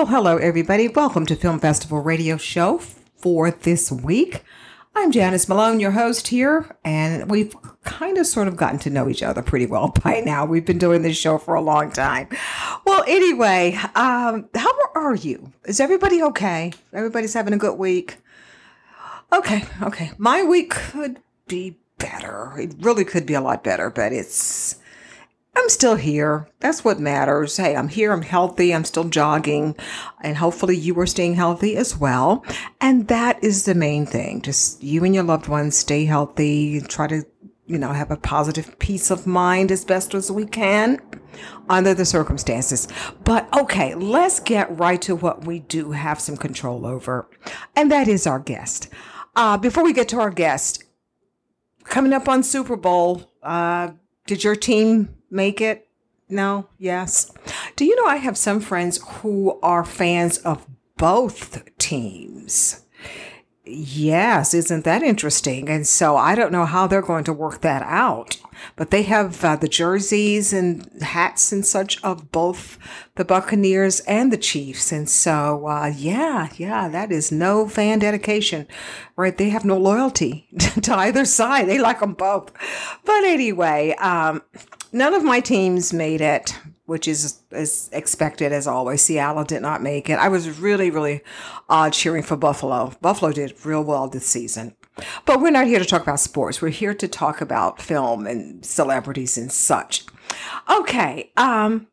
Well, 0.00 0.06
hello, 0.06 0.38
everybody. 0.38 0.88
Welcome 0.88 1.26
to 1.26 1.36
Film 1.36 1.60
Festival 1.60 2.00
Radio 2.00 2.38
Show 2.38 2.78
for 3.16 3.50
this 3.50 3.92
week. 3.92 4.42
I'm 4.96 5.12
Janice 5.12 5.46
Malone, 5.46 5.78
your 5.78 5.90
host 5.90 6.28
here, 6.28 6.74
and 6.82 7.30
we've 7.30 7.54
kind 7.84 8.16
of 8.16 8.26
sort 8.26 8.48
of 8.48 8.56
gotten 8.56 8.78
to 8.78 8.88
know 8.88 9.10
each 9.10 9.22
other 9.22 9.42
pretty 9.42 9.66
well 9.66 9.88
by 10.02 10.20
now. 10.20 10.46
We've 10.46 10.64
been 10.64 10.78
doing 10.78 11.02
this 11.02 11.18
show 11.18 11.36
for 11.36 11.54
a 11.54 11.60
long 11.60 11.92
time. 11.92 12.28
Well, 12.86 13.04
anyway, 13.06 13.78
um, 13.94 14.48
how 14.54 14.72
are 14.94 15.16
you? 15.16 15.52
Is 15.66 15.80
everybody 15.80 16.22
okay? 16.22 16.72
Everybody's 16.94 17.34
having 17.34 17.52
a 17.52 17.58
good 17.58 17.76
week? 17.78 18.16
Okay, 19.34 19.66
okay. 19.82 20.12
My 20.16 20.42
week 20.42 20.70
could 20.70 21.20
be 21.46 21.76
better. 21.98 22.54
It 22.58 22.74
really 22.80 23.04
could 23.04 23.26
be 23.26 23.34
a 23.34 23.42
lot 23.42 23.62
better, 23.62 23.90
but 23.90 24.14
it's 24.14 24.79
I'm 25.60 25.68
still 25.68 25.96
here. 25.96 26.48
That's 26.60 26.86
what 26.86 27.00
matters. 27.00 27.58
Hey, 27.58 27.76
I'm 27.76 27.88
here. 27.88 28.12
I'm 28.12 28.22
healthy. 28.22 28.74
I'm 28.74 28.86
still 28.86 29.04
jogging. 29.04 29.76
And 30.22 30.38
hopefully 30.38 30.74
you 30.74 30.98
are 30.98 31.06
staying 31.06 31.34
healthy 31.34 31.76
as 31.76 31.98
well. 31.98 32.42
And 32.80 33.08
that 33.08 33.44
is 33.44 33.66
the 33.66 33.74
main 33.74 34.06
thing. 34.06 34.40
Just 34.40 34.82
you 34.82 35.04
and 35.04 35.14
your 35.14 35.22
loved 35.22 35.48
ones 35.48 35.76
stay 35.76 36.06
healthy. 36.06 36.80
Try 36.80 37.08
to, 37.08 37.26
you 37.66 37.76
know, 37.76 37.92
have 37.92 38.10
a 38.10 38.16
positive 38.16 38.78
peace 38.78 39.10
of 39.10 39.26
mind 39.26 39.70
as 39.70 39.84
best 39.84 40.14
as 40.14 40.32
we 40.32 40.46
can 40.46 40.98
under 41.68 41.92
the 41.92 42.06
circumstances. 42.06 42.88
But 43.24 43.46
okay, 43.54 43.94
let's 43.94 44.40
get 44.40 44.78
right 44.78 45.02
to 45.02 45.14
what 45.14 45.44
we 45.44 45.58
do 45.58 45.90
have 45.90 46.20
some 46.20 46.38
control 46.38 46.86
over. 46.86 47.28
And 47.76 47.92
that 47.92 48.08
is 48.08 48.26
our 48.26 48.38
guest. 48.38 48.88
Uh, 49.36 49.58
before 49.58 49.84
we 49.84 49.92
get 49.92 50.08
to 50.08 50.20
our 50.20 50.30
guest, 50.30 50.84
coming 51.84 52.14
up 52.14 52.30
on 52.30 52.42
Super 52.42 52.76
Bowl, 52.76 53.30
uh, 53.42 53.90
did 54.26 54.42
your 54.42 54.56
team 54.56 55.16
make 55.30 55.60
it? 55.60 55.88
No? 56.28 56.68
Yes? 56.78 57.32
Do 57.76 57.84
you 57.84 57.96
know 57.96 58.06
I 58.06 58.16
have 58.16 58.38
some 58.38 58.60
friends 58.60 59.00
who 59.04 59.58
are 59.62 59.84
fans 59.84 60.38
of 60.38 60.66
both 60.96 61.64
teams? 61.78 62.84
Yes, 63.64 64.54
isn't 64.54 64.84
that 64.84 65.02
interesting? 65.02 65.68
And 65.68 65.86
so 65.86 66.16
I 66.16 66.34
don't 66.34 66.52
know 66.52 66.64
how 66.64 66.86
they're 66.86 67.02
going 67.02 67.24
to 67.24 67.32
work 67.32 67.60
that 67.60 67.82
out. 67.82 68.38
But 68.76 68.90
they 68.90 69.02
have 69.04 69.42
uh, 69.44 69.56
the 69.56 69.68
jerseys 69.68 70.52
and 70.52 71.02
hats 71.02 71.52
and 71.52 71.64
such 71.64 72.02
of 72.02 72.30
both 72.30 72.78
the 73.14 73.24
Buccaneers 73.24 74.00
and 74.00 74.32
the 74.32 74.36
Chiefs. 74.36 74.92
And 74.92 75.08
so, 75.08 75.66
uh, 75.66 75.92
yeah, 75.96 76.48
yeah, 76.56 76.88
that 76.88 77.10
is 77.12 77.32
no 77.32 77.68
fan 77.68 78.00
dedication, 78.00 78.66
right? 79.16 79.36
They 79.36 79.50
have 79.50 79.64
no 79.64 79.78
loyalty 79.78 80.48
to 80.82 80.94
either 80.94 81.24
side. 81.24 81.68
They 81.68 81.78
like 81.78 82.00
them 82.00 82.14
both. 82.14 82.52
But 83.04 83.24
anyway, 83.24 83.94
um, 83.98 84.42
none 84.92 85.14
of 85.14 85.24
my 85.24 85.40
teams 85.40 85.92
made 85.92 86.20
it 86.20 86.56
which 86.90 87.06
is 87.06 87.38
as 87.52 87.88
expected 87.92 88.52
as 88.52 88.66
always. 88.66 89.00
Seattle 89.00 89.44
did 89.44 89.62
not 89.62 89.80
make 89.80 90.10
it. 90.10 90.18
I 90.18 90.26
was 90.26 90.58
really, 90.58 90.90
really 90.90 91.22
uh, 91.68 91.88
cheering 91.88 92.24
for 92.24 92.36
Buffalo. 92.36 92.92
Buffalo 93.00 93.30
did 93.30 93.64
real 93.64 93.84
well 93.84 94.08
this 94.08 94.26
season. 94.26 94.74
But 95.24 95.40
we're 95.40 95.52
not 95.52 95.68
here 95.68 95.78
to 95.78 95.84
talk 95.84 96.02
about 96.02 96.18
sports. 96.18 96.60
We're 96.60 96.70
here 96.70 96.94
to 96.94 97.06
talk 97.06 97.40
about 97.40 97.80
film 97.80 98.26
and 98.26 98.66
celebrities 98.66 99.38
and 99.38 99.52
such. 99.52 100.04
Okay. 100.68 101.30
Um, 101.36 101.86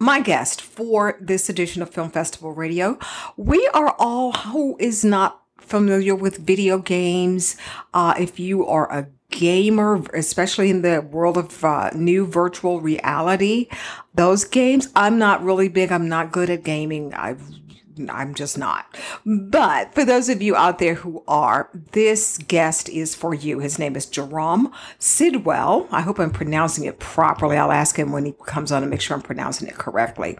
my 0.00 0.18
guest 0.18 0.60
for 0.60 1.16
this 1.20 1.48
edition 1.48 1.80
of 1.80 1.90
Film 1.90 2.10
Festival 2.10 2.50
Radio, 2.50 2.98
we 3.36 3.68
are 3.68 3.94
all 4.00 4.32
who 4.32 4.76
is 4.80 5.04
not 5.04 5.42
familiar 5.58 6.16
with 6.16 6.38
video 6.38 6.78
games. 6.78 7.56
Uh, 7.94 8.14
if 8.18 8.40
you 8.40 8.66
are 8.66 8.92
a 8.92 9.06
gamer, 9.36 10.02
especially 10.14 10.70
in 10.70 10.80
the 10.80 11.02
world 11.02 11.36
of 11.36 11.62
uh, 11.62 11.90
new 11.94 12.26
virtual 12.26 12.80
reality, 12.80 13.68
those 14.14 14.44
games, 14.44 14.88
I'm 14.96 15.18
not 15.18 15.44
really 15.44 15.68
big. 15.68 15.92
I'm 15.92 16.08
not 16.08 16.32
good 16.32 16.48
at 16.48 16.64
gaming. 16.64 17.12
I've 17.12 17.42
I'm 18.10 18.34
just 18.34 18.58
not. 18.58 18.94
But 19.24 19.94
for 19.94 20.04
those 20.04 20.28
of 20.28 20.42
you 20.42 20.54
out 20.54 20.78
there 20.78 20.96
who 20.96 21.24
are, 21.26 21.70
this 21.92 22.36
guest 22.36 22.90
is 22.90 23.14
for 23.14 23.32
you. 23.32 23.58
His 23.58 23.78
name 23.78 23.96
is 23.96 24.04
Jerome 24.04 24.70
Sidwell. 24.98 25.88
I 25.90 26.02
hope 26.02 26.18
I'm 26.18 26.30
pronouncing 26.30 26.84
it 26.84 26.98
properly. 26.98 27.56
I'll 27.56 27.72
ask 27.72 27.98
him 27.98 28.12
when 28.12 28.26
he 28.26 28.34
comes 28.44 28.70
on 28.70 28.82
to 28.82 28.88
make 28.88 29.00
sure 29.00 29.16
I'm 29.16 29.22
pronouncing 29.22 29.66
it 29.66 29.76
correctly. 29.76 30.38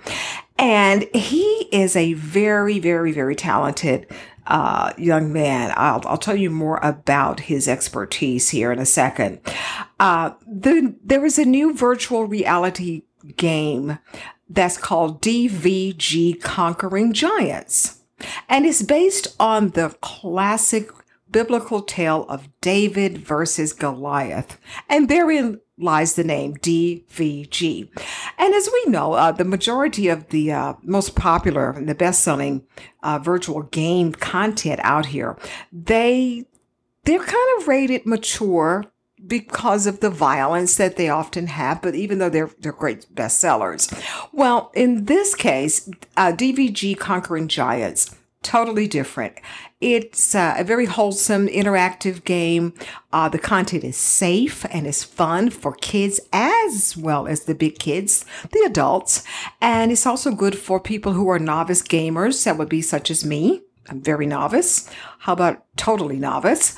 And 0.58 1.04
he 1.14 1.68
is 1.72 1.96
a 1.96 2.12
very, 2.12 2.78
very, 2.78 3.12
very 3.12 3.34
talented 3.34 4.06
uh, 4.46 4.92
young 4.96 5.32
man. 5.32 5.72
I'll, 5.76 6.02
I'll 6.06 6.18
tell 6.18 6.36
you 6.36 6.50
more 6.50 6.78
about 6.82 7.40
his 7.40 7.68
expertise 7.68 8.50
here 8.50 8.72
in 8.72 8.78
a 8.78 8.86
second. 8.86 9.40
Uh, 9.98 10.32
the, 10.46 10.94
there 11.04 11.24
is 11.24 11.38
a 11.38 11.44
new 11.44 11.74
virtual 11.74 12.26
reality 12.26 13.02
game 13.36 13.98
that's 14.48 14.78
called 14.78 15.22
DVG 15.22 16.40
Conquering 16.40 17.12
Giants. 17.12 18.02
And 18.48 18.64
it's 18.64 18.82
based 18.82 19.34
on 19.38 19.70
the 19.70 19.94
classic 20.00 20.90
biblical 21.36 21.82
tale 21.82 22.24
of 22.30 22.48
David 22.62 23.18
versus 23.18 23.74
Goliath. 23.74 24.58
And 24.88 25.06
therein 25.10 25.60
lies 25.76 26.14
the 26.14 26.24
name 26.24 26.56
DVG. 26.56 27.90
And 28.38 28.54
as 28.54 28.70
we 28.72 28.90
know, 28.90 29.12
uh, 29.12 29.32
the 29.32 29.44
majority 29.44 30.08
of 30.08 30.30
the 30.30 30.50
uh, 30.50 30.74
most 30.82 31.14
popular 31.14 31.72
and 31.72 31.86
the 31.86 31.94
best 31.94 32.22
selling 32.22 32.64
uh, 33.02 33.18
virtual 33.18 33.64
game 33.64 34.12
content 34.12 34.80
out 34.82 35.04
here, 35.04 35.36
they 35.70 36.46
they're 37.04 37.18
kind 37.18 37.60
of 37.60 37.68
rated 37.68 38.06
mature 38.06 38.86
because 39.26 39.86
of 39.86 40.00
the 40.00 40.08
violence 40.08 40.78
that 40.78 40.96
they 40.96 41.10
often 41.10 41.48
have, 41.48 41.82
but 41.82 41.94
even 41.94 42.16
though 42.16 42.30
they're 42.30 42.50
they're 42.60 42.72
great 42.72 43.14
bestsellers. 43.14 43.92
Well, 44.32 44.70
in 44.72 45.04
this 45.04 45.34
case, 45.34 45.90
uh, 46.16 46.32
DVG 46.32 46.96
Conquering 46.98 47.48
Giants 47.48 48.16
totally 48.46 48.86
different. 48.86 49.34
It's 49.80 50.34
uh, 50.34 50.54
a 50.56 50.64
very 50.64 50.86
wholesome, 50.86 51.48
interactive 51.48 52.24
game. 52.24 52.72
Uh, 53.12 53.28
the 53.28 53.38
content 53.38 53.84
is 53.84 53.96
safe 53.96 54.64
and 54.70 54.86
is 54.86 55.04
fun 55.04 55.50
for 55.50 55.74
kids 55.74 56.18
as 56.32 56.96
well 56.96 57.26
as 57.26 57.44
the 57.44 57.54
big 57.54 57.78
kids, 57.78 58.24
the 58.52 58.64
adults. 58.64 59.22
And 59.60 59.92
it's 59.92 60.06
also 60.06 60.32
good 60.32 60.58
for 60.58 60.80
people 60.80 61.12
who 61.12 61.28
are 61.28 61.38
novice 61.38 61.82
gamers. 61.82 62.44
That 62.44 62.56
would 62.56 62.70
be 62.70 62.80
such 62.80 63.10
as 63.10 63.22
me. 63.22 63.62
I'm 63.88 64.00
very 64.00 64.26
novice. 64.26 64.90
How 65.20 65.34
about 65.34 65.64
totally 65.76 66.18
novice? 66.18 66.74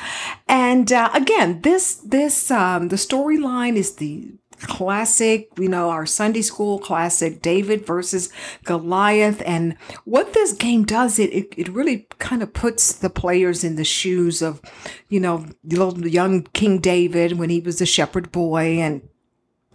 And 0.49 0.93
uh, 0.93 1.11
again, 1.15 1.63
this 1.63 1.95
this 1.95 2.51
um, 2.51 2.89
the 2.89 2.97
storyline 2.97 3.77
is 3.77 3.95
the 3.95 4.33
classic, 4.61 5.49
you 5.59 5.69
know, 5.69 5.91
our 5.91 6.07
Sunday 6.07 6.43
school 6.43 6.79
classic, 6.79 7.43
David 7.43 7.87
versus 7.87 8.31
Goliath. 8.65 9.43
And 9.47 9.77
what 10.05 10.33
this 10.33 10.53
game 10.53 10.85
does, 10.85 11.19
it, 11.19 11.31
it, 11.33 11.55
it 11.57 11.69
really 11.69 12.07
kind 12.19 12.43
of 12.43 12.53
puts 12.53 12.93
the 12.93 13.11
players 13.11 13.65
in 13.65 13.77
the 13.77 13.85
shoes 13.85 14.43
of, 14.43 14.61
you 15.09 15.21
know, 15.21 15.47
young 15.65 16.43
King 16.53 16.79
David 16.79 17.39
when 17.39 17.51
he 17.51 17.61
was 17.61 17.81
a 17.81 17.87
shepherd 17.87 18.33
boy 18.33 18.79
and 18.79 19.03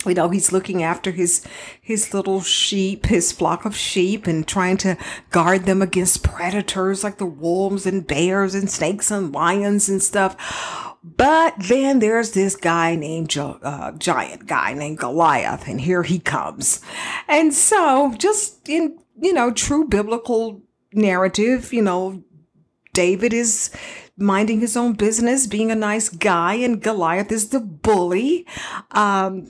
you 0.05 0.13
know 0.13 0.29
he's 0.29 0.51
looking 0.51 0.83
after 0.83 1.11
his 1.11 1.45
his 1.81 2.13
little 2.13 2.41
sheep 2.41 3.05
his 3.05 3.31
flock 3.31 3.65
of 3.65 3.75
sheep 3.75 4.27
and 4.27 4.47
trying 4.47 4.77
to 4.77 4.97
guard 5.29 5.65
them 5.65 5.81
against 5.81 6.23
predators 6.23 7.03
like 7.03 7.17
the 7.17 7.25
wolves 7.25 7.85
and 7.85 8.07
bears 8.07 8.55
and 8.55 8.69
snakes 8.69 9.11
and 9.11 9.33
lions 9.33 9.89
and 9.89 10.01
stuff 10.01 10.92
but 11.03 11.55
then 11.57 11.99
there's 11.99 12.31
this 12.31 12.55
guy 12.55 12.95
named 12.95 13.29
Gi- 13.29 13.41
uh, 13.41 13.91
giant 13.93 14.47
guy 14.47 14.73
named 14.73 14.99
Goliath, 14.99 15.67
and 15.67 15.81
here 15.81 16.03
he 16.03 16.19
comes. 16.19 16.81
And 17.27 17.53
so, 17.53 18.15
just 18.17 18.67
in 18.69 18.97
you 19.21 19.33
know 19.33 19.51
true 19.51 19.85
biblical 19.85 20.61
narrative, 20.93 21.73
you 21.73 21.81
know, 21.81 22.23
David 22.93 23.33
is 23.33 23.69
minding 24.17 24.59
his 24.59 24.77
own 24.77 24.93
business, 24.93 25.47
being 25.47 25.71
a 25.71 25.75
nice 25.75 26.07
guy, 26.07 26.55
and 26.55 26.81
Goliath 26.81 27.31
is 27.31 27.49
the 27.49 27.59
bully. 27.59 28.47
Um, 28.91 29.49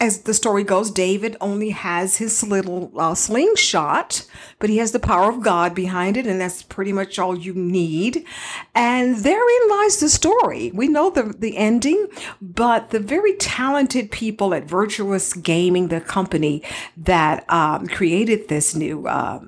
as 0.00 0.22
the 0.22 0.34
story 0.34 0.62
goes, 0.62 0.90
David 0.90 1.36
only 1.40 1.70
has 1.70 2.18
his 2.18 2.42
little 2.42 2.92
uh, 2.96 3.14
slingshot, 3.14 4.26
but 4.58 4.70
he 4.70 4.78
has 4.78 4.92
the 4.92 5.00
power 5.00 5.28
of 5.28 5.42
God 5.42 5.74
behind 5.74 6.16
it, 6.16 6.26
and 6.26 6.40
that's 6.40 6.62
pretty 6.62 6.92
much 6.92 7.18
all 7.18 7.36
you 7.36 7.54
need. 7.54 8.24
And 8.74 9.16
therein 9.16 9.68
lies 9.68 9.98
the 9.98 10.08
story. 10.08 10.70
We 10.72 10.88
know 10.88 11.10
the, 11.10 11.34
the 11.36 11.56
ending, 11.56 12.06
but 12.40 12.90
the 12.90 13.00
very 13.00 13.34
talented 13.36 14.10
people 14.10 14.54
at 14.54 14.64
Virtuous 14.64 15.32
Gaming, 15.32 15.88
the 15.88 16.00
company 16.00 16.62
that 16.96 17.50
um, 17.50 17.86
created 17.88 18.48
this 18.48 18.74
new. 18.74 19.06
Uh, 19.06 19.40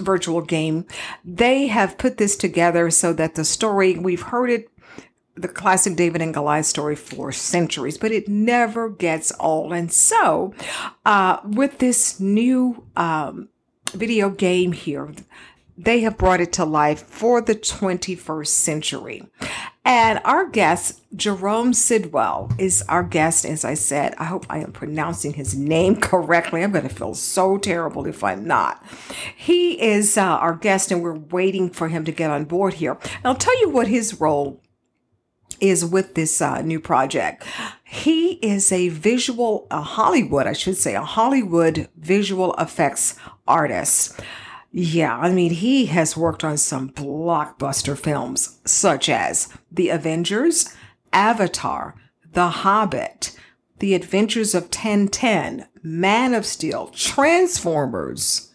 virtual 0.00 0.40
game 0.40 0.84
they 1.24 1.68
have 1.68 1.96
put 1.98 2.16
this 2.16 2.34
together 2.34 2.90
so 2.90 3.12
that 3.12 3.36
the 3.36 3.44
story 3.44 3.96
we've 3.96 4.22
heard 4.22 4.50
it 4.50 4.68
the 5.36 5.48
classic 5.48 5.96
David 5.96 6.22
and 6.22 6.32
Goliath 6.32 6.66
story 6.66 6.96
for 6.96 7.32
centuries, 7.32 7.98
but 7.98 8.12
it 8.12 8.28
never 8.28 8.88
gets 8.88 9.32
old. 9.40 9.72
And 9.72 9.92
so, 9.92 10.54
uh, 11.04 11.38
with 11.44 11.78
this 11.78 12.20
new 12.20 12.86
um, 12.96 13.48
video 13.92 14.30
game 14.30 14.72
here, 14.72 15.12
they 15.76 16.00
have 16.00 16.16
brought 16.16 16.40
it 16.40 16.52
to 16.54 16.64
life 16.64 17.04
for 17.08 17.40
the 17.40 17.54
21st 17.54 18.46
century. 18.46 19.28
And 19.84 20.20
our 20.24 20.48
guest, 20.48 21.02
Jerome 21.14 21.74
Sidwell, 21.74 22.50
is 22.58 22.82
our 22.88 23.02
guest. 23.02 23.44
As 23.44 23.66
I 23.66 23.74
said, 23.74 24.14
I 24.16 24.24
hope 24.24 24.46
I 24.48 24.58
am 24.58 24.72
pronouncing 24.72 25.34
his 25.34 25.54
name 25.54 25.96
correctly. 26.00 26.62
I'm 26.62 26.72
going 26.72 26.88
to 26.88 26.94
feel 26.94 27.14
so 27.14 27.58
terrible 27.58 28.06
if 28.06 28.24
I'm 28.24 28.46
not. 28.46 28.82
He 29.36 29.80
is 29.82 30.16
uh, 30.16 30.22
our 30.22 30.54
guest, 30.54 30.90
and 30.90 31.02
we're 31.02 31.18
waiting 31.18 31.68
for 31.68 31.88
him 31.88 32.04
to 32.06 32.12
get 32.12 32.30
on 32.30 32.44
board 32.44 32.74
here. 32.74 32.92
And 33.02 33.26
I'll 33.26 33.34
tell 33.34 33.60
you 33.60 33.68
what 33.68 33.88
his 33.88 34.20
role 34.20 34.62
is 35.68 35.84
with 35.84 36.14
this 36.14 36.40
uh, 36.40 36.60
new 36.62 36.80
project. 36.80 37.44
He 37.84 38.32
is 38.34 38.72
a 38.72 38.88
visual, 38.88 39.66
a 39.70 39.80
Hollywood, 39.80 40.46
I 40.46 40.52
should 40.52 40.76
say, 40.76 40.94
a 40.94 41.02
Hollywood 41.02 41.88
visual 41.96 42.54
effects 42.54 43.16
artist. 43.46 44.20
Yeah, 44.70 45.16
I 45.16 45.30
mean, 45.30 45.52
he 45.52 45.86
has 45.86 46.16
worked 46.16 46.42
on 46.42 46.56
some 46.58 46.90
blockbuster 46.90 47.96
films 47.96 48.58
such 48.64 49.08
as 49.08 49.48
The 49.70 49.90
Avengers, 49.90 50.74
Avatar, 51.12 51.94
The 52.32 52.48
Hobbit, 52.48 53.38
The 53.78 53.94
Adventures 53.94 54.52
of 54.52 54.70
Tintin, 54.70 55.66
Man 55.82 56.34
of 56.34 56.44
Steel, 56.44 56.88
Transformers. 56.88 58.52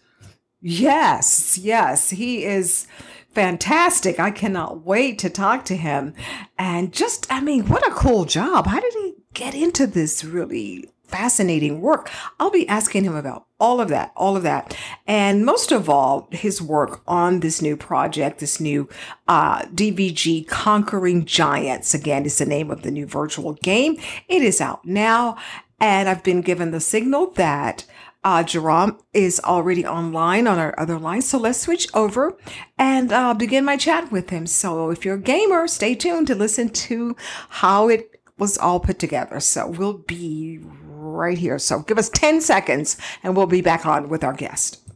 Yes, 0.60 1.56
yes, 1.56 2.10
he 2.10 2.44
is 2.44 2.86
fantastic. 3.32 4.18
I 4.18 4.30
cannot 4.30 4.84
wait 4.84 5.18
to 5.20 5.30
talk 5.30 5.64
to 5.66 5.76
him. 5.76 6.14
And 6.58 6.92
just, 6.92 7.30
I 7.30 7.40
mean, 7.40 7.66
what 7.66 7.86
a 7.86 7.94
cool 7.94 8.24
job. 8.24 8.66
How 8.66 8.80
did 8.80 8.92
he 8.94 9.14
get 9.34 9.54
into 9.54 9.86
this 9.86 10.24
really 10.24 10.90
fascinating 11.04 11.80
work? 11.80 12.10
I'll 12.38 12.50
be 12.50 12.68
asking 12.68 13.04
him 13.04 13.14
about 13.14 13.46
all 13.58 13.80
of 13.80 13.88
that, 13.88 14.12
all 14.16 14.36
of 14.36 14.42
that. 14.42 14.76
And 15.06 15.44
most 15.44 15.72
of 15.72 15.88
all, 15.88 16.28
his 16.30 16.62
work 16.62 17.02
on 17.06 17.40
this 17.40 17.60
new 17.60 17.76
project, 17.76 18.40
this 18.40 18.60
new 18.60 18.88
uh, 19.28 19.62
DVG 19.62 20.46
Conquering 20.48 21.24
Giants. 21.24 21.94
Again, 21.94 22.24
is 22.26 22.38
the 22.38 22.46
name 22.46 22.70
of 22.70 22.82
the 22.82 22.90
new 22.90 23.06
virtual 23.06 23.54
game. 23.54 23.96
It 24.28 24.42
is 24.42 24.60
out 24.60 24.84
now. 24.84 25.36
And 25.82 26.10
I've 26.10 26.22
been 26.22 26.42
given 26.42 26.72
the 26.72 26.80
signal 26.80 27.30
that 27.32 27.86
uh, 28.22 28.42
Jerome 28.42 28.98
is 29.12 29.40
already 29.40 29.86
online 29.86 30.46
on 30.46 30.58
our 30.58 30.74
other 30.78 30.98
line. 30.98 31.22
So 31.22 31.38
let's 31.38 31.60
switch 31.60 31.88
over 31.94 32.36
and 32.78 33.12
uh, 33.12 33.34
begin 33.34 33.64
my 33.64 33.76
chat 33.76 34.12
with 34.12 34.30
him. 34.30 34.46
So 34.46 34.90
if 34.90 35.04
you're 35.04 35.14
a 35.14 35.20
gamer, 35.20 35.66
stay 35.66 35.94
tuned 35.94 36.26
to 36.26 36.34
listen 36.34 36.68
to 36.68 37.16
how 37.48 37.88
it 37.88 38.20
was 38.38 38.58
all 38.58 38.80
put 38.80 38.98
together. 38.98 39.40
So 39.40 39.68
we'll 39.68 39.98
be 39.98 40.60
right 40.84 41.38
here. 41.38 41.58
So 41.58 41.80
give 41.80 41.98
us 41.98 42.10
10 42.10 42.40
seconds 42.40 42.96
and 43.22 43.36
we'll 43.36 43.46
be 43.46 43.62
back 43.62 43.86
on 43.86 44.08
with 44.08 44.24
our 44.24 44.32
guest. 44.32 44.89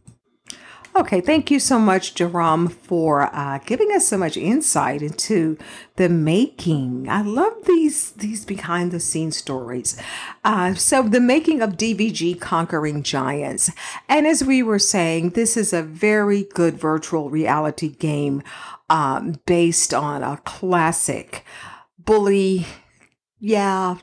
Okay, 0.96 1.20
thank 1.20 1.50
you 1.50 1.58
so 1.58 1.81
much, 1.81 2.14
Jerome, 2.14 2.69
for 2.69 3.23
uh, 3.35 3.58
giving 3.67 3.91
us 3.91 4.06
so 4.06 4.17
much 4.17 4.37
insight 4.37 5.02
into 5.02 5.58
the 5.96 6.08
making. 6.08 7.08
I 7.08 7.23
love 7.23 7.52
these 7.64 8.12
these 8.12 8.44
behind 8.44 8.93
the 8.93 9.00
scenes 9.00 9.37
stories. 9.37 10.00
Uh, 10.44 10.75
so, 10.75 11.02
the 11.02 11.19
making 11.19 11.61
of 11.62 11.76
DVG 11.76 12.41
Conquering 12.41 13.02
Giants, 13.02 13.73
and 14.08 14.25
as 14.25 14.44
we 14.44 14.62
were 14.62 14.79
saying, 14.79 15.31
this 15.31 15.56
is 15.56 15.73
a 15.73 15.82
very 15.82 16.44
good 16.55 16.79
virtual 16.79 17.29
reality 17.29 17.88
game 17.88 18.44
um, 18.88 19.41
based 19.46 19.93
on 19.93 20.23
a 20.23 20.37
classic 20.44 21.44
bully. 21.99 22.67
Yeah, 23.41 23.96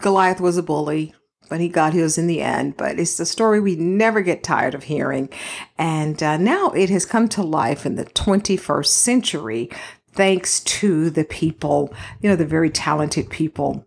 Goliath 0.00 0.40
was 0.40 0.56
a 0.56 0.62
bully 0.62 1.14
but 1.52 1.60
he 1.60 1.68
got 1.68 1.92
his 1.92 2.16
in 2.16 2.28
the 2.28 2.40
end. 2.40 2.78
But 2.78 2.98
it's 2.98 3.18
the 3.18 3.26
story 3.26 3.60
we 3.60 3.76
never 3.76 4.22
get 4.22 4.42
tired 4.42 4.74
of 4.74 4.84
hearing. 4.84 5.28
And 5.76 6.22
uh, 6.22 6.38
now 6.38 6.70
it 6.70 6.88
has 6.88 7.04
come 7.04 7.28
to 7.28 7.42
life 7.42 7.84
in 7.84 7.96
the 7.96 8.06
21st 8.06 8.86
century, 8.86 9.68
thanks 10.12 10.60
to 10.60 11.10
the 11.10 11.24
people, 11.24 11.92
you 12.22 12.30
know, 12.30 12.36
the 12.36 12.46
very 12.46 12.70
talented 12.70 13.28
people 13.28 13.86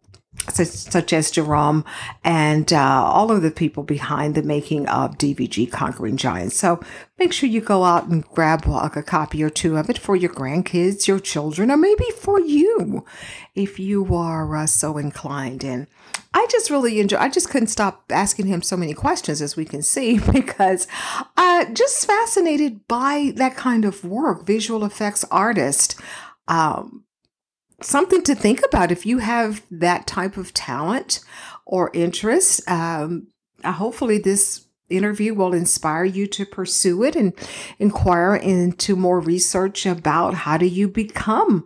such, 0.53 1.13
as 1.13 1.31
Jerome 1.31 1.83
and 2.23 2.71
uh, 2.71 3.03
all 3.03 3.31
of 3.31 3.41
the 3.41 3.51
people 3.51 3.83
behind 3.83 4.35
the 4.35 4.43
making 4.43 4.87
of 4.87 5.17
DVG 5.17 5.71
Conquering 5.71 6.17
Giants. 6.17 6.55
So 6.55 6.79
make 7.17 7.33
sure 7.33 7.49
you 7.49 7.61
go 7.61 7.83
out 7.83 8.05
and 8.07 8.25
grab 8.25 8.65
a 8.67 9.03
copy 9.03 9.43
or 9.43 9.49
two 9.49 9.77
of 9.77 9.89
it 9.89 9.97
for 9.97 10.15
your 10.15 10.31
grandkids, 10.31 11.07
your 11.07 11.19
children, 11.19 11.71
or 11.71 11.77
maybe 11.77 12.05
for 12.19 12.39
you 12.39 13.05
if 13.55 13.79
you 13.79 14.13
are 14.15 14.55
uh, 14.55 14.67
so 14.67 14.97
inclined. 14.97 15.63
And 15.63 15.87
I 16.33 16.45
just 16.51 16.69
really 16.69 16.99
enjoy. 16.99 17.17
I 17.17 17.29
just 17.29 17.49
couldn't 17.49 17.67
stop 17.67 18.03
asking 18.09 18.47
him 18.47 18.61
so 18.61 18.77
many 18.77 18.93
questions, 18.93 19.41
as 19.41 19.55
we 19.55 19.65
can 19.65 19.81
see, 19.81 20.19
because 20.31 20.87
uh, 21.37 21.65
just 21.73 22.05
fascinated 22.05 22.87
by 22.87 23.33
that 23.35 23.55
kind 23.55 23.85
of 23.85 24.03
work, 24.03 24.45
visual 24.45 24.83
effects 24.83 25.25
artist. 25.31 25.99
Um, 26.47 27.05
something 27.81 28.23
to 28.23 28.35
think 28.35 28.61
about 28.65 28.91
if 28.91 29.05
you 29.05 29.19
have 29.19 29.63
that 29.71 30.07
type 30.07 30.37
of 30.37 30.53
talent 30.53 31.19
or 31.65 31.91
interest. 31.93 32.61
Um, 32.69 33.27
uh, 33.63 33.71
hopefully, 33.71 34.17
this 34.17 34.65
interview 34.89 35.33
will 35.33 35.53
inspire 35.53 36.05
you 36.05 36.27
to 36.27 36.45
pursue 36.45 37.03
it 37.03 37.15
and 37.15 37.33
inquire 37.79 38.35
into 38.35 38.95
more 38.95 39.19
research 39.19 39.85
about 39.85 40.33
how 40.33 40.57
do 40.57 40.65
you 40.65 40.87
become 40.87 41.65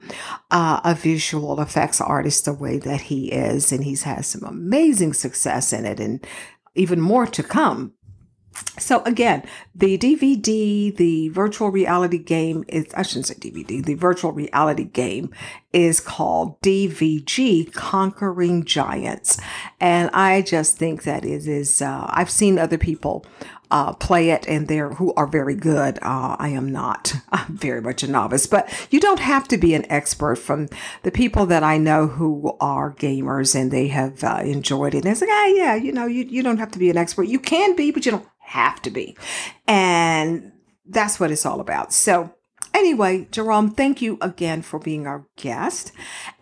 uh, 0.52 0.80
a 0.86 0.96
visual 0.96 1.60
effects 1.60 2.00
artist 2.00 2.46
the 2.46 2.54
way 2.54 2.80
that 2.80 3.02
he 3.02 3.30
is 3.32 3.74
and 3.74 3.84
he's 3.84 4.04
had 4.04 4.24
some 4.24 4.44
amazing 4.44 5.12
success 5.12 5.74
in 5.74 5.86
it 5.86 6.00
and 6.00 6.26
even 6.76 7.02
more 7.02 7.28
to 7.28 7.44
come 7.44 7.94
so 8.78 9.04
again, 9.04 9.44
the 9.76 9.98
DVD, 9.98 10.96
the 10.96 11.30
virtual 11.30 11.70
reality 11.70 12.18
game 12.18 12.64
is, 12.68 12.88
I 12.94 13.04
shouldn't 13.04 13.28
say 13.28 13.36
DVD, 13.36 13.84
the 13.84 13.96
virtual 13.96 14.32
reality 14.32 14.86
game 14.86 15.32
is 15.74 16.00
called 16.00 16.60
DVG 16.62 17.74
Conquering 17.74 18.66
Giants. 18.66 19.40
And 19.80 20.10
I 20.12 20.42
just 20.42 20.78
think 20.78 21.04
that 21.04 21.26
it 21.26 21.48
is, 21.48 21.81
uh, 21.81 22.07
I've 22.10 22.30
seen 22.30 22.57
other 22.57 22.78
people 22.78 23.26
uh, 23.72 23.94
play 23.94 24.31
it 24.31 24.48
and 24.48 24.68
they're 24.68 24.90
who 24.90 25.14
are 25.14 25.28
very 25.28 25.56
good. 25.56 26.00
Uh, 26.02 26.36
I 26.40 26.50
am 26.50 26.72
not. 26.72 27.14
I'm 27.31 27.57
very 27.57 27.81
much 27.81 28.04
a 28.04 28.07
novice, 28.07 28.48
but 28.48 28.69
you 28.90 29.00
don't 29.00 29.19
have 29.19 29.48
to 29.50 29.57
be 29.57 29.74
an 29.74 29.90
expert. 29.92 30.38
From 30.38 30.69
the 31.04 31.12
people 31.12 31.45
that 31.48 31.64
I 31.64 31.78
know 31.78 32.07
who 32.07 32.56
are 32.60 32.94
gamers 32.94 33.56
and 33.60 33.72
they 33.72 33.88
have 33.88 34.24
uh, 34.24 34.42
enjoyed 34.44 34.95
it, 34.95 35.06
and 35.06 35.12
it's 35.12 35.22
like, 35.22 35.30
ah, 35.31 35.48
yeah, 35.48 35.76
you 35.76 35.92
know, 35.92 36.06
you 36.06 36.26
you 36.26 36.42
don't 36.42 36.57
have 36.57 36.72
to 36.72 36.80
be 36.80 36.90
an 36.90 36.98
expert. 36.98 37.24
You 37.24 37.40
can 37.40 37.76
be, 37.76 37.92
but 37.92 38.06
you 38.06 38.12
don't 38.12 38.29
have 38.50 38.82
to 38.82 38.90
be. 38.90 39.16
And 39.68 40.52
that's 40.86 41.20
what 41.20 41.32
it's 41.32 41.46
all 41.46 41.60
about. 41.62 41.94
So, 41.94 42.34
anyway, 42.74 43.28
Jerome, 43.32 43.72
thank 43.72 44.02
you 44.02 44.18
again 44.22 44.62
for 44.64 44.80
being 44.80 45.06
our 45.06 45.26
guest. 45.38 45.92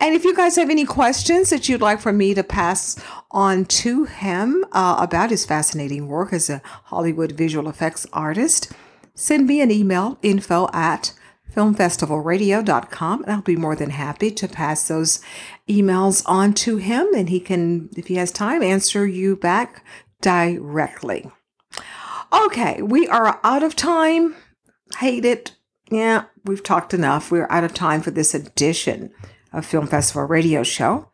And 0.00 0.14
if 0.14 0.24
you 0.24 0.34
guys 0.34 0.56
have 0.56 0.70
any 0.70 0.86
questions 0.86 1.50
that 1.50 1.68
you'd 1.68 1.82
like 1.82 2.00
for 2.00 2.12
me 2.12 2.34
to 2.34 2.42
pass 2.42 2.98
on 3.30 3.66
to 3.66 4.04
him 4.04 4.64
uh, 4.72 4.96
about 4.98 5.30
his 5.30 5.44
fascinating 5.44 6.08
work 6.08 6.32
as 6.32 6.48
a 6.48 6.62
Hollywood 6.84 7.32
visual 7.32 7.68
effects 7.68 8.06
artist, 8.12 8.72
send 9.14 9.46
me 9.46 9.60
an 9.60 9.70
email 9.70 10.18
info 10.22 10.68
at 10.72 11.12
filmfestivalradio.com 11.54 13.22
and 13.22 13.32
I'll 13.32 13.42
be 13.42 13.56
more 13.56 13.74
than 13.74 13.90
happy 13.90 14.30
to 14.30 14.48
pass 14.48 14.86
those 14.86 15.20
emails 15.68 16.22
on 16.26 16.54
to 16.54 16.76
him 16.76 17.08
and 17.14 17.28
he 17.28 17.40
can, 17.40 17.90
if 17.96 18.06
he 18.06 18.14
has 18.14 18.30
time, 18.30 18.62
answer 18.62 19.06
you 19.06 19.36
back 19.36 19.84
directly. 20.20 21.30
Okay, 22.32 22.82
we 22.82 23.08
are 23.08 23.40
out 23.42 23.62
of 23.62 23.74
time. 23.74 24.34
Hate 24.98 25.24
it. 25.24 25.56
Yeah, 25.90 26.24
we've 26.44 26.62
talked 26.62 26.92
enough. 26.92 27.30
We're 27.30 27.46
out 27.50 27.64
of 27.64 27.72
time 27.72 28.02
for 28.02 28.10
this 28.10 28.34
edition 28.34 29.10
of 29.52 29.64
Film 29.64 29.86
Festival 29.86 30.24
Radio 30.24 30.62
Show. 30.62 31.08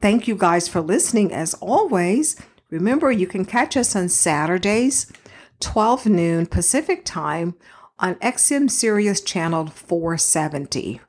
Thank 0.00 0.26
you 0.26 0.34
guys 0.34 0.66
for 0.66 0.80
listening 0.80 1.32
as 1.32 1.54
always. 1.54 2.36
Remember, 2.70 3.12
you 3.12 3.28
can 3.28 3.44
catch 3.44 3.76
us 3.76 3.94
on 3.94 4.08
Saturdays, 4.08 5.12
12 5.60 6.06
noon 6.06 6.46
Pacific 6.46 7.04
time 7.04 7.54
on 8.00 8.16
XM 8.16 8.68
Sirius 8.68 9.20
channel 9.20 9.68
470. 9.68 11.00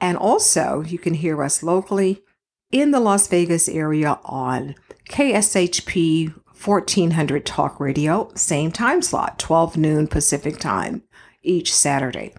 And 0.00 0.18
also, 0.18 0.82
you 0.82 0.98
can 0.98 1.14
hear 1.14 1.42
us 1.42 1.62
locally 1.62 2.22
in 2.70 2.90
the 2.90 3.00
Las 3.00 3.26
Vegas 3.26 3.68
area 3.68 4.20
on 4.24 4.74
KSHP 5.08 6.34
1400 6.62 7.46
Talk 7.46 7.78
Radio, 7.78 8.30
same 8.34 8.72
time 8.72 9.02
slot, 9.02 9.38
12 9.38 9.76
noon 9.76 10.06
Pacific 10.06 10.58
time 10.58 11.02
each 11.42 11.72
Saturday. 11.72 12.34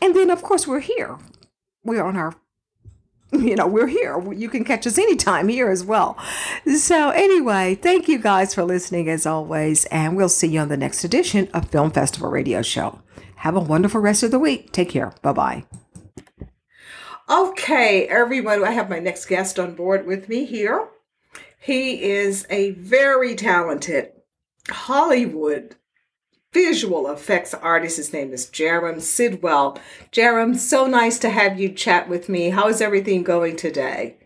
And 0.00 0.14
then, 0.14 0.30
of 0.30 0.42
course, 0.42 0.66
we're 0.66 0.80
here. 0.80 1.18
We're 1.84 2.04
on 2.04 2.16
our, 2.16 2.34
you 3.32 3.56
know, 3.56 3.66
we're 3.66 3.88
here. 3.88 4.32
You 4.32 4.48
can 4.48 4.64
catch 4.64 4.86
us 4.86 4.98
anytime 4.98 5.48
here 5.48 5.70
as 5.70 5.84
well. 5.84 6.16
So, 6.76 7.10
anyway, 7.10 7.74
thank 7.74 8.08
you 8.08 8.18
guys 8.18 8.54
for 8.54 8.64
listening 8.64 9.08
as 9.08 9.26
always. 9.26 9.84
And 9.86 10.16
we'll 10.16 10.28
see 10.28 10.48
you 10.48 10.60
on 10.60 10.68
the 10.68 10.76
next 10.76 11.04
edition 11.04 11.48
of 11.52 11.68
Film 11.68 11.90
Festival 11.90 12.30
Radio 12.30 12.62
Show. 12.62 13.00
Have 13.36 13.56
a 13.56 13.60
wonderful 13.60 14.00
rest 14.00 14.22
of 14.22 14.30
the 14.30 14.38
week. 14.38 14.72
Take 14.72 14.90
care. 14.90 15.12
Bye 15.22 15.32
bye. 15.32 15.64
Okay, 17.28 18.06
everyone, 18.08 18.64
I 18.64 18.72
have 18.72 18.90
my 18.90 18.98
next 18.98 19.26
guest 19.26 19.58
on 19.58 19.74
board 19.74 20.06
with 20.06 20.28
me 20.28 20.44
here. 20.44 20.88
He 21.62 22.02
is 22.02 22.44
a 22.50 22.72
very 22.72 23.36
talented 23.36 24.10
Hollywood 24.68 25.76
visual 26.52 27.08
effects 27.08 27.54
artist. 27.54 27.98
His 27.98 28.12
name 28.12 28.32
is 28.32 28.46
Jarom 28.46 29.00
Sidwell. 29.00 29.78
Jarom, 30.10 30.56
so 30.56 30.88
nice 30.88 31.20
to 31.20 31.30
have 31.30 31.60
you 31.60 31.68
chat 31.68 32.08
with 32.08 32.28
me. 32.28 32.50
How 32.50 32.68
is 32.68 32.80
everything 32.80 33.22
going 33.22 33.54
today? 33.54 34.16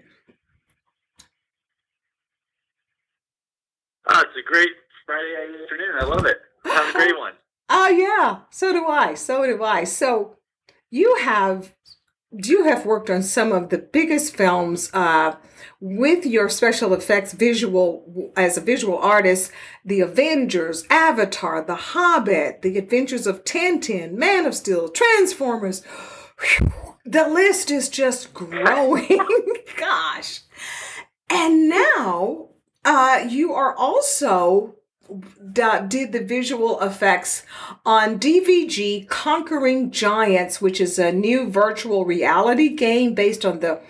Oh, 4.07 4.23
it's 4.23 4.39
a 4.39 4.51
great 4.51 4.71
Friday 5.05 5.35
afternoon. 5.63 5.95
I 6.01 6.05
love 6.05 6.25
it. 6.25 6.39
Have 6.65 6.89
a 6.89 6.93
great 6.99 7.19
one. 7.19 7.33
Oh 7.69 7.89
yeah, 7.89 8.43
so 8.51 8.73
do 8.73 8.87
I. 8.87 9.15
So 9.15 9.45
do 9.45 9.63
I. 9.63 9.83
So 9.83 10.37
you 10.89 11.17
have 11.17 11.75
you 12.43 12.65
have 12.65 12.87
worked 12.87 13.11
on 13.11 13.23
some 13.23 13.53
of 13.53 13.71
the 13.71 13.79
biggest 13.79 14.37
films 14.37 14.91
uh, 14.93 15.37
with 15.81 16.27
your 16.27 16.49
special 16.49 16.93
effects 16.93 17.33
visual 17.33 18.33
as 18.37 18.57
a 18.57 18.61
visual 18.61 18.99
artist 18.99 19.51
the 19.85 20.01
avengers 20.01 20.85
avatar 20.91 21.63
the 21.63 21.75
hobbit 21.75 22.63
the 22.63 22.79
adventures 22.79 23.27
of 23.27 23.45
tintin 23.45 24.13
man 24.13 24.47
of 24.47 24.55
steel 24.55 24.89
transformers. 24.89 25.83
Whew, 26.41 26.73
the 27.05 27.29
list 27.29 27.71
is 27.71 27.89
just 27.89 28.35
growing. 28.35 29.21
Gosh. 29.77 30.41
And 31.31 31.69
now 31.69 32.49
uh, 32.85 33.27
you 33.29 33.53
are 33.53 33.75
also 33.75 34.77
did 35.53 36.13
the 36.13 36.25
visual 36.25 36.81
effects 36.81 37.45
on 37.85 38.19
DVG 38.19 39.09
Conquering 39.09 39.91
Giants, 39.91 40.61
which 40.61 40.81
is 40.81 40.99
a 40.99 41.13
new 41.13 41.49
virtual 41.49 42.05
reality 42.05 42.69
game 42.69 43.15
based 43.15 43.45
on 43.45 43.61
the 43.61 43.81